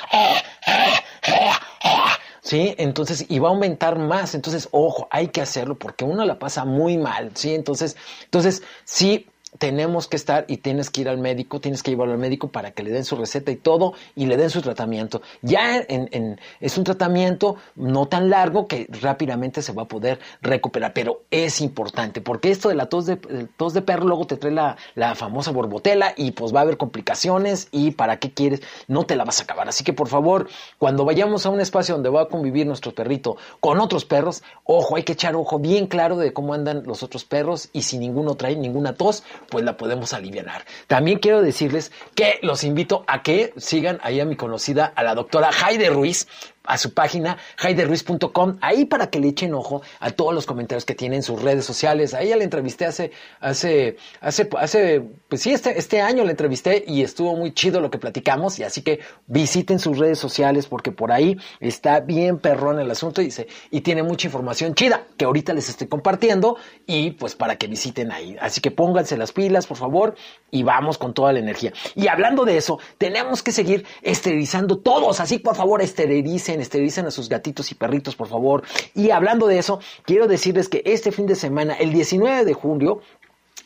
sí 2.41 2.75
entonces 2.79 3.27
y 3.29 3.39
va 3.39 3.49
a 3.49 3.53
aumentar 3.53 3.99
más. 3.99 4.35
Entonces 4.35 4.69
ojo 4.71 5.09
hay 5.11 5.29
que 5.29 5.41
hacerlo 5.41 5.77
porque 5.77 6.05
uno 6.05 6.25
la 6.25 6.39
pasa 6.39 6.65
muy 6.65 6.97
mal 6.97 7.33
sí 7.35 7.55
entonces 7.55 7.97
entonces 8.25 8.63
sí 8.85 9.27
tenemos 9.59 10.09
que 10.09 10.17
estar 10.17 10.45
y 10.49 10.59
tienes 10.59 10.91
que 10.91 11.03
ir 11.03 11.09
al 11.09 11.19
médico, 11.19 11.61
tienes 11.61 11.83
que 11.83 11.91
llevarlo 11.93 12.15
al 12.15 12.19
médico 12.19 12.49
para 12.49 12.73
que 12.73 12.83
le 12.83 12.91
den 12.91 13.05
su 13.05 13.17
receta 13.17 13.51
y 13.51 13.57
todo 13.57 13.95
y 14.17 14.27
le 14.27 14.37
den 14.37 14.51
su 14.51 14.63
tratamiento. 14.63 15.23
Ya 15.43 15.79
en, 15.79 16.09
en- 16.13 16.41
es 16.61 16.77
un 16.79 16.85
tratamiento 16.85 17.57
no 17.77 18.07
tan 18.07 18.31
largo 18.31 18.67
que 18.67 18.89
rápidamente 19.01 19.63
se 19.63 19.73
va 19.73 19.83
a 19.83 19.89
poder 19.89 20.19
recuperar, 20.43 20.93
pero 20.93 21.23
es 21.31 21.61
importante 21.61 22.21
porque 22.21 22.51
esto 22.51 22.69
de 22.69 22.75
la 22.75 22.87
tos 22.87 23.07
de, 23.07 23.19
el 23.31 23.49
tos 23.49 23.75
de 23.75 23.83
perro 23.83 24.07
luego 24.07 24.27
te 24.27 24.37
trae 24.37 24.53
la, 24.53 24.77
la 24.95 25.15
famosa 25.15 25.51
borbotela 25.53 26.15
y 26.17 26.33
pues 26.33 26.55
va 26.55 26.61
a 26.61 26.63
haber 26.63 26.77
complicaciones 26.77 27.69
y 27.71 27.93
para 27.93 28.19
qué 28.19 28.33
quieres, 28.33 28.61
no 28.89 29.05
te 29.05 29.17
la 29.17 29.25
vas 29.25 29.41
a 29.41 29.45
acabar. 29.45 29.69
Así 29.69 29.85
que 29.85 29.93
por 29.93 30.09
favor, 30.09 30.49
cuando 30.79 31.05
vayamos 31.05 31.47
a 31.47 31.51
un 31.51 31.61
espacio 31.61 31.95
donde 31.95 32.09
va 32.11 32.23
a 32.23 32.29
convivir 32.29 32.67
nuestro 32.67 32.93
perrito 32.93 33.37
con 33.61 33.79
otros 33.81 34.05
perros, 34.05 34.43
ojo, 34.65 34.97
hay 34.97 35.05
que 35.05 35.13
echar 35.13 35.37
ojo 35.37 35.59
bien 35.59 35.87
claro 35.87 36.17
de 36.17 36.33
cómo 36.33 36.55
andan 36.55 36.83
los 36.85 37.03
otros 37.03 37.25
perros 37.25 37.69
y 37.73 37.83
si 37.83 37.99
ninguno 37.99 38.35
trae 38.35 38.57
ninguna 38.57 38.95
tos, 38.95 39.23
pues 39.49 39.65
la 39.65 39.77
podemos 39.77 40.13
aliviar. 40.13 40.65
También 40.87 41.19
quiero 41.19 41.43
decirles 41.43 41.93
que 42.15 42.39
los 42.43 42.65
invito 42.65 43.05
a 43.07 43.23
que 43.23 43.53
sigan 43.57 44.01
ahí 44.03 44.21
a 44.21 44.25
mi 44.25 44.37
conocida, 44.37 44.93
a 44.95 45.03
la 45.03 45.15
doctora 45.15 45.53
Jaide 45.53 45.91
Ruiz, 45.91 46.27
a 46.65 46.79
su 46.79 46.95
página 46.95 47.37
jaideruiz.com, 47.57 48.57
ahí 48.61 48.87
para 48.87 49.09
que 49.09 49.21
le 49.21 49.29
echen 49.29 49.55
ojo 49.55 49.83
a 50.01 50.11
todos 50.11 50.35
los 50.35 50.47
comentarios 50.47 50.85
que 50.85 50.95
tiene 50.95 51.17
en 51.17 51.23
sus 51.23 51.43
redes 51.43 51.65
sociales. 51.65 52.15
A 52.15 52.23
ella 52.23 52.37
la 52.37 52.45
entrevisté 52.45 52.87
hace, 52.87 53.13
hace, 53.41 53.97
hace, 54.21 54.49
hace, 54.59 55.03
pues 55.29 55.43
sí, 55.43 55.53
este, 55.53 55.79
este 55.79 56.01
año 56.01 56.25
la 56.25 56.31
entrevisté 56.31 56.85
y 56.87 57.03
estuvo 57.03 57.37
muy 57.37 57.53
chido 57.53 57.81
lo 57.81 57.91
que 57.91 57.99
platicamos. 57.99 58.59
Y 58.59 58.63
así 58.65 58.83
que 58.83 59.01
visiten 59.27 59.79
sus 59.79 59.99
redes 59.99 60.19
sociales 60.19 60.67
porque 60.67 60.91
por 60.91 61.13
ahí 61.13 61.39
está 61.61 62.01
bien 62.01 62.39
perrón 62.39 62.81
el 62.81 62.91
asunto 62.91 63.23
y, 63.23 63.33
y 63.71 63.81
tiene 63.83 64.03
mucha 64.03 64.29
información 64.29 64.75
chida 64.75 65.07
que 65.17 65.25
ahorita 65.25 65.53
les 65.53 65.69
estoy 65.69 65.87
compartiendo 65.87 66.57
y 66.87 67.13
pues 67.13 67.35
para 67.35 67.57
que 67.57 67.67
visiten 67.67 68.11
ahí. 68.11 68.37
Así 68.41 68.61
que 68.61 68.71
pónganse 68.71 69.17
las 69.17 69.33
pilas, 69.33 69.67
por 69.67 69.77
favor, 69.77 70.15
y 70.51 70.63
vamos 70.63 70.99
con 70.99 71.15
toda 71.15 71.33
la 71.33 71.41
energía. 71.41 71.73
Y 71.95 72.09
hablando 72.09 72.45
de 72.45 72.57
eso, 72.57 72.79
tenemos 72.99 73.43
que 73.43 73.53
seguir 73.53 73.85
esterilizando 74.03 74.79
todos. 74.79 75.21
Así, 75.21 75.39
por 75.39 75.57
favor, 75.57 75.83
esterilicen, 75.83 76.54
esterilicen 76.61 77.07
a 77.07 77.11
sus 77.11 77.29
gatitos 77.29 77.71
y 77.73 77.75
perritos, 77.75 78.17
por 78.17 78.29
favor. 78.29 78.63
Y 78.95 79.11
hablando 79.11 79.47
de 79.47 79.59
eso, 79.59 79.81
quiero 80.05 80.27
decirles 80.27 80.69
que 80.69 80.83
este 80.85 81.13
fin 81.13 81.27
de 81.27 81.35
semana, 81.35 81.75
el 81.75 81.93
19 81.93 82.45
de 82.45 82.55
julio, 82.55 83.01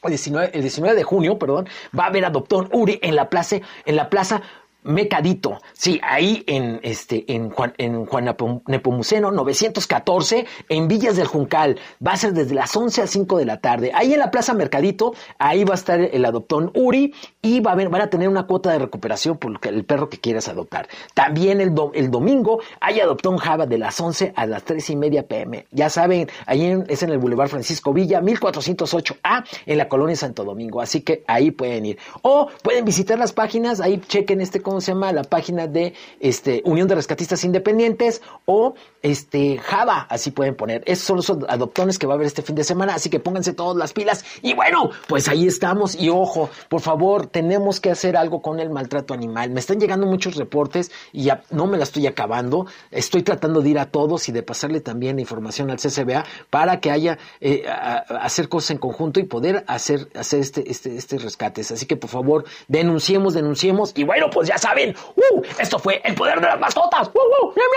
el 0.02 0.10
19, 0.10 0.50
el 0.54 0.62
19 0.62 0.96
de 0.96 1.02
junio, 1.02 1.38
perdón, 1.38 1.68
va 1.98 2.04
a 2.04 2.06
haber 2.08 2.24
Adoptón 2.24 2.68
Uri 2.72 2.98
en 3.02 3.16
la 3.16 3.28
plaza, 3.28 3.56
en 3.84 3.96
la 3.96 4.10
plaza 4.10 4.42
Mecadito, 4.84 5.58
sí, 5.74 6.00
ahí 6.02 6.44
en 6.46 6.80
este 6.82 7.24
en 7.34 7.50
Juan 7.50 7.74
en 7.78 8.06
Juan 8.06 8.24
Nepo- 8.26 8.62
Nepomuceno 8.66 9.30
914 9.32 10.46
en 10.68 10.88
Villas 10.88 11.16
del 11.16 11.26
Juncal. 11.26 11.78
Va 12.04 12.12
a 12.12 12.16
ser 12.16 12.32
desde 12.32 12.54
las 12.54 12.74
11 12.74 13.02
a 13.02 13.06
5 13.06 13.38
de 13.38 13.44
la 13.44 13.60
tarde. 13.60 13.90
Ahí 13.94 14.12
en 14.14 14.20
la 14.20 14.30
Plaza 14.30 14.54
Mercadito, 14.54 15.14
ahí 15.38 15.64
va 15.64 15.72
a 15.72 15.74
estar 15.74 16.00
el 16.00 16.24
adoptón 16.24 16.70
Uri 16.74 17.12
y 17.42 17.60
va 17.60 17.72
a 17.72 17.74
van 17.74 18.00
a 18.00 18.10
tener 18.10 18.28
una 18.28 18.46
cuota 18.46 18.70
de 18.70 18.78
recuperación 18.78 19.36
por 19.36 19.58
el 19.66 19.84
perro 19.84 20.08
que 20.08 20.18
quieras 20.18 20.48
adoptar. 20.48 20.88
También 21.14 21.60
el, 21.60 21.72
el 21.94 22.10
domingo 22.10 22.60
hay 22.80 23.00
adoptón 23.00 23.36
Java 23.38 23.66
de 23.66 23.78
las 23.78 23.98
11 24.00 24.32
a 24.36 24.46
las 24.46 24.62
3 24.64 24.90
y 24.90 24.96
media 24.96 25.26
pm. 25.26 25.66
Ya 25.70 25.90
saben, 25.90 26.28
ahí 26.46 26.82
es 26.88 27.02
en 27.02 27.10
el 27.10 27.18
Boulevard 27.18 27.48
Francisco 27.48 27.92
Villa, 27.92 28.20
1408A, 28.20 29.44
en 29.66 29.78
la 29.78 29.88
colonia 29.88 30.16
Santo 30.16 30.44
Domingo. 30.44 30.80
Así 30.80 31.00
que 31.02 31.24
ahí 31.26 31.50
pueden 31.50 31.86
ir. 31.86 31.98
O 32.22 32.48
pueden 32.62 32.84
visitar 32.84 33.18
las 33.18 33.32
páginas, 33.32 33.80
ahí 33.80 34.00
chequen 34.06 34.40
este, 34.40 34.60
¿cómo 34.68 34.82
se 34.82 34.92
llama? 34.92 35.12
La 35.12 35.24
página 35.24 35.66
de 35.66 35.94
este, 36.20 36.60
Unión 36.66 36.88
de 36.88 36.94
Rescatistas 36.94 37.42
Independientes 37.42 38.20
o 38.44 38.74
este 39.00 39.56
Java, 39.56 40.06
así 40.10 40.30
pueden 40.30 40.56
poner. 40.56 40.82
Esos 40.84 41.24
son 41.24 41.38
los 41.38 41.48
adoptones 41.48 41.98
que 41.98 42.06
va 42.06 42.12
a 42.12 42.16
haber 42.16 42.26
este 42.26 42.42
fin 42.42 42.54
de 42.54 42.64
semana, 42.64 42.94
así 42.94 43.08
que 43.08 43.18
pónganse 43.18 43.54
todas 43.54 43.78
las 43.78 43.94
pilas. 43.94 44.26
Y 44.42 44.52
bueno, 44.52 44.90
pues 45.08 45.26
ahí 45.28 45.46
estamos. 45.46 45.94
Y 45.98 46.10
ojo, 46.10 46.50
por 46.68 46.82
favor, 46.82 47.28
tenemos 47.28 47.80
que 47.80 47.90
hacer 47.90 48.14
algo 48.14 48.42
con 48.42 48.60
el 48.60 48.68
maltrato 48.68 49.14
animal. 49.14 49.48
Me 49.48 49.60
están 49.60 49.80
llegando 49.80 50.04
muchos 50.04 50.36
reportes 50.36 50.90
y 51.12 51.24
ya 51.24 51.42
no 51.50 51.66
me 51.66 51.78
la 51.78 51.84
estoy 51.84 52.06
acabando. 52.06 52.66
Estoy 52.90 53.22
tratando 53.22 53.62
de 53.62 53.70
ir 53.70 53.78
a 53.78 53.86
todos 53.86 54.28
y 54.28 54.32
de 54.32 54.42
pasarle 54.42 54.82
también 54.82 55.18
información 55.18 55.70
al 55.70 55.78
CCBA 55.78 56.26
para 56.50 56.78
que 56.80 56.90
haya 56.90 57.16
eh, 57.40 57.64
hacer 57.66 58.50
cosas 58.50 58.72
en 58.72 58.78
conjunto 58.78 59.18
y 59.18 59.22
poder 59.24 59.64
hacer, 59.66 60.10
hacer 60.14 60.40
este, 60.40 60.70
este, 60.70 60.94
este 60.94 61.16
rescates. 61.16 61.70
Así 61.70 61.86
que 61.86 61.96
por 61.96 62.10
favor, 62.10 62.44
denunciemos, 62.66 63.32
denunciemos. 63.32 63.92
Y 63.96 64.04
bueno, 64.04 64.28
pues 64.28 64.48
ya 64.48 64.57
saben, 64.58 64.94
¡uh! 65.16 65.42
esto 65.58 65.78
fue 65.78 66.00
el 66.04 66.14
poder 66.14 66.40
de 66.40 66.46
las 66.46 66.60
mascotas. 66.60 67.08
¡Uh, 67.14 67.18
uh! 67.18 67.54
¡Miau, 67.56 67.68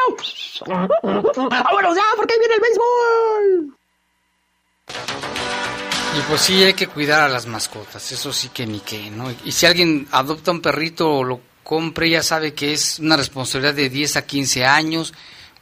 miau! 0.66 1.50
¡Vámonos 1.50 1.96
ya! 1.96 2.04
Porque 2.16 2.34
ahí 2.34 2.40
viene 2.40 2.56
el 2.56 2.62
béisbol. 2.62 3.78
Y 6.18 6.22
pues 6.28 6.42
sí, 6.42 6.62
hay 6.64 6.74
que 6.74 6.88
cuidar 6.88 7.22
a 7.22 7.30
las 7.30 7.46
mascotas, 7.46 8.12
eso 8.12 8.34
sí 8.34 8.50
que 8.50 8.66
ni 8.68 8.82
qué, 8.82 9.10
¿no? 9.10 9.32
Y 9.46 9.52
si 9.54 9.66
alguien 9.66 10.08
adopta 10.12 10.52
un 10.52 10.62
perrito 10.62 11.10
o 11.10 11.24
lo 11.24 11.40
compre, 11.64 12.10
ya 12.10 12.22
sabe 12.22 12.54
que 12.54 12.74
es 12.74 13.00
una 13.00 13.16
responsabilidad 13.16 13.74
de 13.74 13.90
10 13.90 14.18
a 14.18 14.26
15 14.26 14.66
años, 14.66 15.14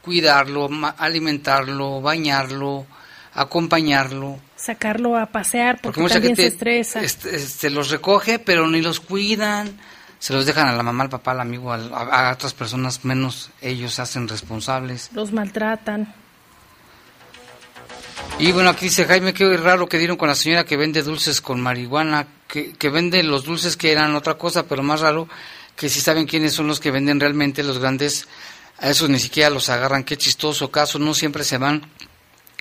cuidarlo, 0.02 0.68
alimentarlo, 0.98 2.00
bañarlo, 2.00 2.84
acompañarlo. 3.34 4.40
Sacarlo 4.56 5.16
a 5.16 5.26
pasear 5.26 5.76
porque, 5.76 5.84
Porque 5.84 6.00
mucha 6.00 6.14
también 6.14 6.34
gente 6.34 6.50
se 6.50 6.56
estresa. 6.56 7.00
este, 7.02 7.36
este, 7.36 7.70
los 7.70 7.90
recoge, 7.90 8.40
pero 8.40 8.66
ni 8.68 8.82
los 8.82 8.98
cuidan, 8.98 9.78
se 10.20 10.34
los 10.34 10.44
dejan 10.44 10.68
a 10.68 10.72
la 10.74 10.82
mamá, 10.82 11.04
al 11.04 11.10
papá, 11.10 11.32
al 11.32 11.40
amigo, 11.40 11.72
a 11.72 12.30
otras 12.32 12.52
personas, 12.52 13.04
menos 13.06 13.50
ellos 13.62 13.94
se 13.94 14.02
hacen 14.02 14.28
responsables. 14.28 15.10
Los 15.14 15.32
maltratan. 15.32 16.14
Y 18.38 18.52
bueno, 18.52 18.68
aquí 18.68 18.86
dice 18.86 19.06
Jaime, 19.06 19.32
qué 19.32 19.56
raro 19.56 19.88
que 19.88 19.98
dieron 19.98 20.18
con 20.18 20.28
la 20.28 20.34
señora 20.34 20.64
que 20.64 20.76
vende 20.76 21.02
dulces 21.02 21.40
con 21.40 21.60
marihuana, 21.60 22.26
que, 22.46 22.72
que 22.72 22.90
vende 22.90 23.22
los 23.22 23.44
dulces 23.44 23.78
que 23.78 23.92
eran 23.92 24.14
otra 24.14 24.34
cosa, 24.34 24.66
pero 24.66 24.82
más 24.82 25.00
raro 25.00 25.26
que 25.74 25.88
si 25.88 26.00
saben 26.00 26.26
quiénes 26.26 26.52
son 26.52 26.66
los 26.66 26.80
que 26.80 26.90
venden 26.90 27.18
realmente 27.18 27.62
los 27.62 27.78
grandes, 27.78 28.28
a 28.78 28.90
esos 28.90 29.08
ni 29.08 29.18
siquiera 29.18 29.48
los 29.48 29.70
agarran. 29.70 30.04
Qué 30.04 30.18
chistoso 30.18 30.70
caso, 30.70 30.98
no 30.98 31.14
siempre 31.14 31.44
se 31.44 31.56
van 31.56 31.86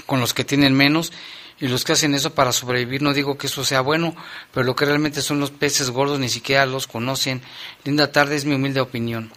con 0.05 0.21
los 0.21 0.33
que 0.33 0.45
tienen 0.45 0.73
menos 0.73 1.11
y 1.59 1.67
los 1.67 1.83
que 1.83 1.93
hacen 1.93 2.15
eso 2.15 2.33
para 2.33 2.51
sobrevivir. 2.51 3.01
No 3.01 3.13
digo 3.13 3.37
que 3.37 3.47
eso 3.47 3.63
sea 3.63 3.81
bueno, 3.81 4.15
pero 4.53 4.65
lo 4.65 4.75
que 4.75 4.85
realmente 4.85 5.21
son 5.21 5.39
los 5.39 5.51
peces 5.51 5.89
gordos 5.89 6.19
ni 6.19 6.29
siquiera 6.29 6.65
los 6.65 6.87
conocen. 6.87 7.41
Linda 7.83 8.11
tarde, 8.11 8.35
es 8.35 8.45
mi 8.45 8.55
humilde 8.55 8.81
opinión. 8.81 9.31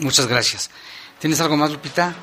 Muchas 0.00 0.26
gracias. 0.26 0.70
¿Tienes 1.18 1.40
algo 1.40 1.56
más, 1.56 1.70
Lupita? 1.70 2.14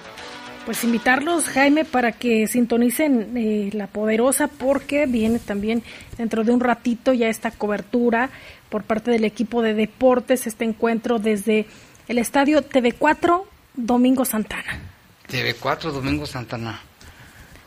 Pues 0.66 0.84
invitarlos, 0.84 1.46
Jaime, 1.46 1.86
para 1.86 2.12
que 2.12 2.48
sintonicen 2.48 3.36
eh, 3.38 3.70
La 3.74 3.88
Poderosa, 3.88 4.48
porque 4.48 5.06
viene 5.06 5.40
también 5.40 5.84
dentro 6.18 6.44
de 6.44 6.52
un 6.52 6.60
ratito 6.60 7.14
ya 7.14 7.28
esta 7.28 7.52
cobertura 7.52 8.30
por 8.70 8.84
parte 8.84 9.10
del 9.10 9.26
equipo 9.26 9.62
de 9.62 9.74
deportes, 9.74 10.46
este 10.48 10.66
encuentro 10.66 11.18
desde 11.18 11.66
el 12.08 12.18
estadio 12.18 12.62
TV4 12.68 13.44
Domingo 13.74 14.26
Santana. 14.26 14.80
TV4 15.28 15.92
Domingo 15.92 16.26
Santana. 16.26 16.82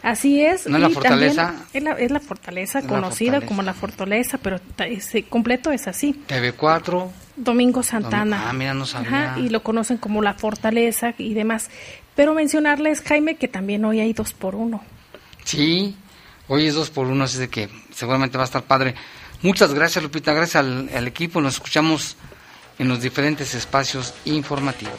Así 0.02 0.42
es. 0.44 0.66
¿No 0.66 0.76
es 0.78 0.82
la 0.82 0.90
Fortaleza? 0.90 1.46
también 1.46 1.68
Es 1.74 1.82
la, 1.84 1.92
es 1.92 2.10
la 2.10 2.20
fortaleza, 2.20 2.78
Es 2.80 2.84
la 2.84 2.90
conocida 2.90 3.32
Fortaleza. 3.32 3.46
como 3.48 3.62
la 3.62 3.72
fortaleza, 3.74 4.38
pero 4.38 4.60
ese 4.86 5.22
completo 5.24 5.70
es 5.70 5.86
así. 5.86 6.22
TV4. 6.28 7.08
Domingo 7.36 7.82
Santana. 7.82 8.48
Ah, 8.48 8.52
mira, 8.52 8.74
no 8.74 8.84
sabía. 8.84 9.30
Ajá, 9.30 9.38
y 9.38 9.48
lo 9.48 9.62
conocen 9.62 9.98
como 9.98 10.20
la 10.20 10.34
fortaleza 10.34 11.14
y 11.18 11.34
demás. 11.34 11.70
Pero 12.16 12.34
mencionarles, 12.34 13.00
Jaime, 13.00 13.36
que 13.36 13.46
también 13.48 13.84
hoy 13.84 14.00
hay 14.00 14.12
dos 14.12 14.32
por 14.32 14.54
uno. 14.56 14.82
Sí, 15.44 15.96
hoy 16.48 16.66
es 16.66 16.74
dos 16.74 16.90
por 16.90 17.06
uno, 17.06 17.24
así 17.24 17.38
de 17.38 17.48
que 17.48 17.68
seguramente 17.94 18.36
va 18.36 18.44
a 18.44 18.46
estar 18.46 18.62
padre. 18.64 18.94
Muchas 19.40 19.72
gracias, 19.72 20.02
Lupita. 20.02 20.32
Gracias 20.32 20.56
al, 20.56 20.90
al 20.94 21.06
equipo. 21.06 21.40
Nos 21.40 21.54
escuchamos 21.54 22.16
en 22.78 22.88
los 22.88 23.00
diferentes 23.00 23.54
espacios 23.54 24.14
informativos. 24.24 24.98